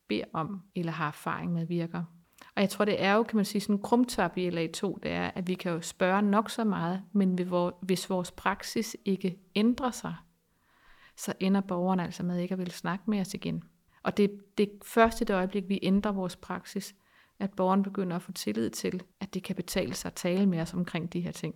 beder 0.07 0.23
om, 0.33 0.61
eller 0.75 0.91
har 0.91 1.07
erfaring 1.07 1.53
med 1.53 1.65
virker. 1.65 2.03
Og 2.55 2.61
jeg 2.61 2.69
tror, 2.69 2.85
det 2.85 3.03
er 3.03 3.13
jo, 3.13 3.23
kan 3.23 3.35
man 3.35 3.45
sige, 3.45 3.61
sådan 3.61 3.75
en 3.75 3.81
krumtap 3.81 4.37
i 4.37 4.49
LA2, 4.49 4.99
det 5.03 5.11
er, 5.11 5.31
at 5.35 5.47
vi 5.47 5.53
kan 5.53 5.71
jo 5.71 5.81
spørge 5.81 6.21
nok 6.21 6.49
så 6.49 6.63
meget, 6.63 7.01
men 7.11 7.39
hvis 7.81 8.09
vores 8.09 8.31
praksis 8.31 8.97
ikke 9.05 9.39
ændrer 9.55 9.91
sig, 9.91 10.15
så 11.17 11.33
ender 11.39 11.61
borgeren 11.61 11.99
altså 11.99 12.23
med 12.23 12.39
ikke 12.39 12.53
at 12.53 12.59
ville 12.59 12.73
snakke 12.73 13.03
med 13.07 13.19
os 13.19 13.33
igen. 13.33 13.63
Og 14.03 14.17
det 14.17 14.25
er 14.25 14.35
det 14.57 14.69
første 14.85 15.25
det 15.25 15.33
øjeblik, 15.33 15.69
vi 15.69 15.79
ændrer 15.83 16.11
vores 16.11 16.35
praksis, 16.35 16.95
at 17.39 17.51
borgeren 17.51 17.83
begynder 17.83 18.15
at 18.15 18.21
få 18.21 18.31
tillid 18.31 18.69
til, 18.69 19.03
at 19.19 19.33
det 19.33 19.43
kan 19.43 19.55
betale 19.55 19.93
sig 19.93 20.09
at 20.09 20.15
tale 20.15 20.45
med 20.45 20.59
os 20.59 20.73
omkring 20.73 21.13
de 21.13 21.21
her 21.21 21.31
ting. 21.31 21.55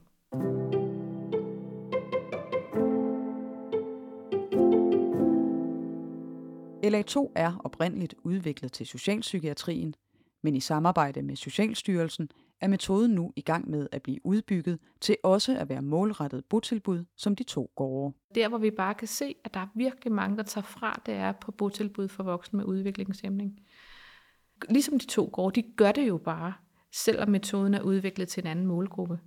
LA2 6.87 7.31
er 7.35 7.61
oprindeligt 7.63 8.15
udviklet 8.23 8.71
til 8.71 8.85
socialpsykiatrien, 8.85 9.95
men 10.43 10.55
i 10.55 10.59
samarbejde 10.59 11.21
med 11.21 11.35
Socialstyrelsen 11.35 12.29
er 12.61 12.67
metoden 12.67 13.11
nu 13.11 13.33
i 13.35 13.41
gang 13.41 13.69
med 13.69 13.87
at 13.91 14.01
blive 14.01 14.25
udbygget 14.25 14.79
til 15.01 15.17
også 15.23 15.57
at 15.57 15.69
være 15.69 15.81
målrettet 15.81 16.45
botilbud 16.45 17.05
som 17.15 17.35
de 17.35 17.43
to 17.43 17.71
gårde. 17.75 18.15
Der, 18.35 18.49
hvor 18.49 18.57
vi 18.57 18.71
bare 18.71 18.93
kan 18.93 19.07
se, 19.07 19.35
at 19.43 19.53
der 19.53 19.59
er 19.59 19.67
virkelig 19.75 20.13
mange, 20.13 20.37
der 20.37 20.43
tager 20.43 20.65
fra, 20.65 21.01
det 21.05 21.13
er 21.13 21.31
på 21.31 21.51
botilbud 21.51 22.07
for 22.07 22.23
voksne 22.23 22.57
med 22.57 22.65
udviklingshæmning. 22.65 23.59
Ligesom 24.69 24.99
de 24.99 25.05
to 25.05 25.29
gårde, 25.33 25.61
de 25.61 25.67
gør 25.77 25.91
det 25.91 26.07
jo 26.07 26.17
bare, 26.17 26.53
selvom 26.93 27.29
metoden 27.29 27.73
er 27.73 27.81
udviklet 27.81 28.27
til 28.27 28.43
en 28.43 28.47
anden 28.47 28.65
målgruppe. 28.65 29.19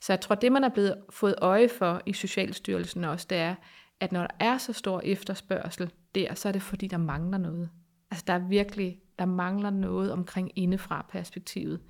Så 0.00 0.12
jeg 0.12 0.20
tror, 0.20 0.34
det 0.34 0.52
man 0.52 0.64
er 0.64 0.68
blevet 0.68 0.94
fået 1.10 1.34
øje 1.38 1.68
for 1.68 2.02
i 2.06 2.12
Socialstyrelsen 2.12 3.04
også, 3.04 3.26
det 3.30 3.38
er, 3.38 3.54
at 4.00 4.12
når 4.12 4.20
der 4.20 4.34
er 4.40 4.58
så 4.58 4.72
stor 4.72 5.00
efterspørgsel 5.04 5.92
der, 6.14 6.34
så 6.34 6.48
er 6.48 6.52
det 6.52 6.62
fordi, 6.62 6.86
der 6.86 6.96
mangler 6.96 7.38
noget. 7.38 7.70
Altså 8.10 8.24
der 8.26 8.32
er 8.32 8.48
virkelig, 8.48 9.00
der 9.18 9.26
mangler 9.26 9.70
noget 9.70 10.12
omkring 10.12 10.52
indefra 10.54 11.06
perspektivet. 11.08 11.80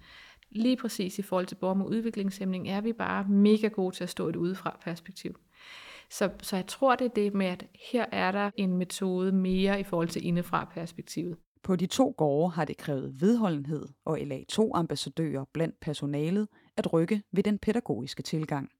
Lige 0.50 0.76
præcis 0.76 1.18
i 1.18 1.22
forhold 1.22 1.46
til 1.46 1.54
borgere 1.54 1.76
med 1.76 1.86
udviklingshæmning 1.86 2.68
er 2.68 2.80
vi 2.80 2.92
bare 2.92 3.24
mega 3.28 3.68
gode 3.68 3.94
til 3.94 4.04
at 4.04 4.10
stå 4.10 4.28
et 4.28 4.36
udefra 4.36 4.78
perspektiv. 4.84 5.36
Så, 6.10 6.30
så 6.42 6.56
jeg 6.56 6.66
tror, 6.66 6.96
det 6.96 7.04
er 7.04 7.14
det 7.14 7.34
med, 7.34 7.46
at 7.46 7.66
her 7.92 8.06
er 8.12 8.32
der 8.32 8.50
en 8.56 8.76
metode 8.76 9.32
mere 9.32 9.80
i 9.80 9.84
forhold 9.84 10.08
til 10.08 10.26
indefra 10.26 10.64
perspektivet. 10.74 11.36
På 11.62 11.76
de 11.76 11.86
to 11.86 12.14
gårde 12.16 12.52
har 12.52 12.64
det 12.64 12.76
krævet 12.76 13.20
vedholdenhed 13.20 13.86
og 14.04 14.18
LA2-ambassadører 14.18 15.44
blandt 15.52 15.80
personalet 15.80 16.48
at 16.76 16.92
rykke 16.92 17.22
ved 17.32 17.42
den 17.42 17.58
pædagogiske 17.58 18.22
tilgang. 18.22 18.70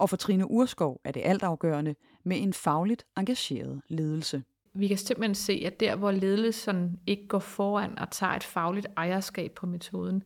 Og 0.00 0.10
for 0.10 0.16
Trine 0.16 0.50
Urskov 0.50 1.00
er 1.04 1.12
det 1.12 1.22
altafgørende 1.24 1.94
med 2.24 2.42
en 2.42 2.52
fagligt 2.52 3.06
engageret 3.16 3.82
ledelse. 3.88 4.42
Vi 4.72 4.88
kan 4.88 4.96
simpelthen 4.96 5.34
se, 5.34 5.62
at 5.66 5.80
der 5.80 5.96
hvor 5.96 6.10
ledelsen 6.10 7.00
ikke 7.06 7.28
går 7.28 7.38
foran 7.38 7.98
og 7.98 8.10
tager 8.10 8.32
et 8.32 8.44
fagligt 8.44 8.86
ejerskab 8.96 9.52
på 9.52 9.66
metoden, 9.66 10.22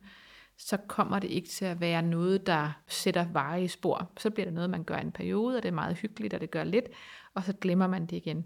så 0.57 0.77
kommer 0.87 1.19
det 1.19 1.31
ikke 1.31 1.49
til 1.49 1.65
at 1.65 1.81
være 1.81 2.01
noget, 2.01 2.47
der 2.47 2.71
sætter 2.87 3.25
veje 3.31 3.63
i 3.63 3.67
spor. 3.67 4.11
Så 4.17 4.29
bliver 4.29 4.45
det 4.45 4.53
noget, 4.53 4.69
man 4.69 4.83
gør 4.83 4.95
en 4.95 5.11
periode, 5.11 5.57
og 5.57 5.63
det 5.63 5.69
er 5.69 5.73
meget 5.73 5.95
hyggeligt, 5.95 6.33
og 6.33 6.41
det 6.41 6.51
gør 6.51 6.63
lidt, 6.63 6.85
og 7.33 7.43
så 7.43 7.53
glemmer 7.53 7.87
man 7.87 8.05
det 8.05 8.17
igen. 8.17 8.45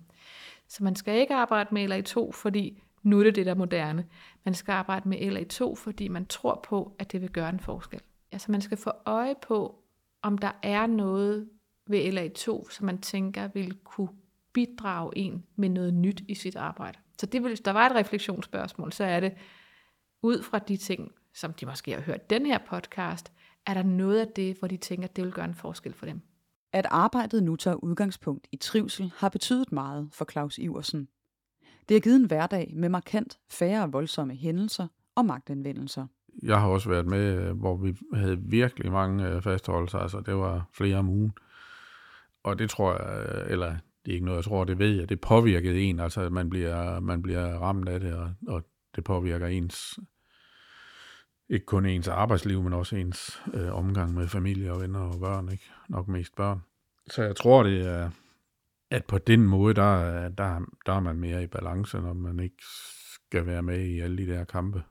Så 0.68 0.84
man 0.84 0.96
skal 0.96 1.20
ikke 1.20 1.36
arbejde 1.36 1.70
med 1.74 1.92
LA2, 1.92 2.32
fordi 2.32 2.84
nu 3.04 3.20
er 3.20 3.24
det 3.24 3.36
det, 3.36 3.46
der 3.46 3.52
er 3.52 3.56
moderne. 3.56 4.06
Man 4.46 4.54
skal 4.54 4.72
arbejde 4.72 5.10
med 5.10 5.18
LA2, 5.18 5.76
fordi 5.76 6.08
man 6.08 6.26
tror 6.26 6.65
på, 6.70 6.96
at 7.00 7.12
det 7.12 7.22
vil 7.22 7.32
gøre 7.32 7.50
en 7.50 7.60
forskel. 7.60 8.02
Altså 8.32 8.52
man 8.52 8.62
skal 8.62 8.78
få 8.78 8.92
øje 9.06 9.36
på, 9.42 9.79
om 10.22 10.38
der 10.38 10.52
er 10.64 10.88
noget 10.88 11.50
ved 11.88 12.00
LA2, 12.00 12.72
som 12.72 12.86
man 12.86 13.02
tænker 13.02 13.48
vil 13.48 13.78
kunne 13.84 14.10
bidrage 14.54 15.18
en 15.18 15.46
med 15.56 15.70
noget 15.70 15.94
nyt 15.94 16.22
i 16.28 16.36
sit 16.36 16.56
arbejde. 16.56 17.00
Så 17.20 17.26
det 17.26 17.42
vil, 17.42 17.50
hvis 17.50 17.60
der 17.60 17.72
var 17.72 17.90
et 17.90 17.96
refleksionsspørgsmål, 17.96 18.94
så 18.94 19.04
er 19.04 19.20
det 19.20 19.34
ud 20.22 20.44
fra 20.44 20.60
de 20.60 20.78
ting, 20.78 21.12
som 21.34 21.54
de 21.54 21.66
måske 21.66 21.92
har 21.92 22.02
hørt 22.02 22.30
den 22.30 22.46
her 22.46 22.58
podcast, 22.70 23.32
er 23.66 23.74
der 23.74 23.84
noget 23.84 24.20
af 24.20 24.28
det, 24.28 24.58
hvor 24.60 24.68
de 24.68 24.78
tænker, 24.78 25.08
at 25.08 25.16
det 25.16 25.24
vil 25.24 25.34
gøre 25.34 25.46
en 25.46 25.56
forskel 25.56 25.94
for 25.94 26.06
dem. 26.06 26.22
At 26.74 26.86
arbejdet 26.90 27.44
nu 27.44 27.56
tager 27.56 27.76
udgangspunkt 27.76 28.48
i 28.52 28.56
trivsel 28.58 29.12
har 29.16 29.30
betydet 29.30 29.72
meget 29.72 30.10
for 30.12 30.26
Claus 30.32 30.58
Iversen. 30.58 31.08
Det 31.90 31.96
har 31.96 32.00
givet 32.00 32.16
en 32.16 32.26
hverdag 32.26 32.74
med 32.76 32.90
markant 32.90 33.40
færre 33.50 33.92
voldsomme 33.92 34.36
hændelser 34.36 34.88
og 35.16 35.26
magtanvendelser. 35.26 36.08
Jeg 36.44 36.60
har 36.60 36.68
også 36.68 36.89
været 36.89 37.06
med, 37.06 37.38
øh, 37.38 37.58
hvor 37.60 37.78
vi 37.78 37.98
havde 38.13 38.39
virkelig 38.42 38.92
mange 38.92 39.30
øh, 39.30 39.42
fastholdelser, 39.42 40.00
altså 40.00 40.22
det 40.26 40.36
var 40.36 40.70
flere 40.74 40.98
om 40.98 41.10
ugen. 41.10 41.34
Og 42.44 42.60
det 42.60 42.70
tror 42.70 42.92
jeg, 42.92 43.28
øh, 43.28 43.52
eller 43.52 43.76
det 44.06 44.12
er 44.12 44.13
ikke 44.13 44.26
noget, 44.26 44.38
jeg 44.38 44.46
tror, 44.46 44.63
det 44.63 44.80
ved 44.80 44.96
jeg, 44.96 45.10
det 45.10 45.22
påvirkede 45.22 45.82
en, 45.82 46.00
altså 46.00 46.22
at 46.22 46.32
man 46.32 46.50
bliver, 46.50 47.00
man 47.00 47.22
bliver 47.22 47.58
ramt 47.58 47.89
af 47.89 48.00
det, 48.00 48.13
og, 48.13 48.34
og 48.48 48.63
det 48.96 49.04
påvirker 49.04 49.48
ens, 49.48 50.00
ikke 51.50 51.65
kun 51.65 51.86
ens 51.86 52.08
arbejdsliv, 52.08 52.63
men 52.63 52.74
også 52.74 52.96
ens 52.96 53.42
øh, 53.54 53.76
omgang 53.76 54.13
med 54.13 54.28
familie 54.28 54.74
og 54.74 54.82
venner 54.82 55.00
og 55.00 55.20
børn, 55.20 55.52
ikke? 55.52 55.63
Nok 55.89 56.08
mest 56.08 56.36
børn. 56.36 56.62
Så 57.08 57.24
jeg 57.24 57.36
tror, 57.36 57.63
det 57.63 57.88
er, 57.88 58.10
at 58.92 59.06
på 59.06 59.18
den 59.18 59.48
måde, 59.48 59.74
der, 59.74 60.30
der, 60.30 60.65
der 60.86 60.94
er 60.94 61.00
man 61.00 61.20
mere 61.20 61.44
i 61.44 61.48
balance, 61.48 62.00
når 62.00 62.13
man 62.13 62.39
ikke 62.39 62.63
skal 63.13 63.46
være 63.46 63.63
med 63.63 63.80
i 63.80 64.00
alle 64.00 64.18
de 64.18 64.28
der 64.28 64.44
kampe. 64.44 64.84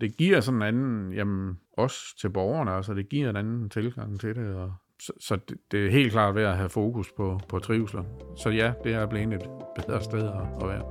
Det 0.00 0.16
giver 0.16 0.40
sådan 0.40 0.58
en 0.58 0.62
anden, 0.62 1.12
jamen 1.12 1.58
også 1.72 1.98
til 2.20 2.30
borgerne, 2.30 2.70
altså 2.70 2.94
det 2.94 3.08
giver 3.08 3.30
en 3.30 3.36
anden 3.36 3.70
tilgang 3.70 4.20
til 4.20 4.34
det, 4.34 4.54
og 4.54 4.72
så, 5.02 5.12
så 5.20 5.36
det, 5.48 5.56
det 5.70 5.86
er 5.86 5.90
helt 5.90 6.12
klart 6.12 6.34
ved 6.34 6.42
at 6.42 6.56
have 6.56 6.68
fokus 6.68 7.12
på, 7.16 7.40
på 7.48 7.58
trivsel. 7.58 8.00
Så 8.36 8.50
ja, 8.50 8.72
det 8.84 8.94
er 8.94 9.06
blevet 9.06 9.34
et 9.34 9.48
bedre 9.76 10.02
sted 10.02 10.22
at, 10.22 10.62
at 10.62 10.68
være. 10.68 10.82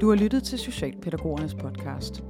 Du 0.00 0.08
har 0.08 0.16
lyttet 0.16 0.42
til 0.42 0.58
Socialpædagogernes 0.58 1.54
podcast. 1.54 2.24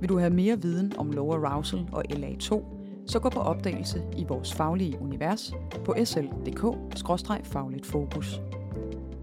Vil 0.00 0.08
du 0.08 0.18
have 0.18 0.30
mere 0.30 0.62
viden 0.62 0.92
om 0.98 1.10
low 1.10 1.32
arousal 1.32 1.88
og 1.92 2.04
LA2, 2.10 2.64
så 3.06 3.18
gå 3.22 3.30
på 3.30 3.40
opdagelse 3.40 4.02
i 4.16 4.24
vores 4.28 4.54
faglige 4.54 4.98
univers 5.00 5.52
på 5.84 5.94
sl.dk-fagligt 6.04 7.86
fokus. 7.86 8.40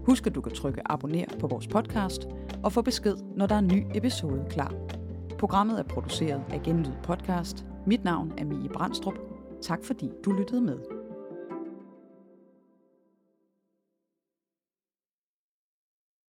Husk, 0.06 0.26
at 0.26 0.34
du 0.34 0.40
kan 0.40 0.52
trykke 0.52 0.80
abonner 0.84 1.24
på 1.40 1.46
vores 1.46 1.66
podcast 1.66 2.26
og 2.62 2.72
få 2.72 2.82
besked, 2.82 3.16
når 3.36 3.46
der 3.46 3.54
er 3.54 3.58
en 3.58 3.66
ny 3.66 3.86
episode 3.94 4.44
klar. 4.50 4.74
Programmet 5.38 5.78
er 5.78 5.84
produceret 5.84 6.42
af 6.50 6.62
Genlyd 6.62 6.92
Podcast. 7.02 7.64
Mit 7.86 8.04
navn 8.04 8.32
er 8.38 8.44
Mie 8.44 8.68
Brandstrup. 8.68 9.18
Tak 9.62 9.84
fordi 9.84 10.10
du 10.24 10.32
lyttede 10.32 10.60
med. 10.60 10.95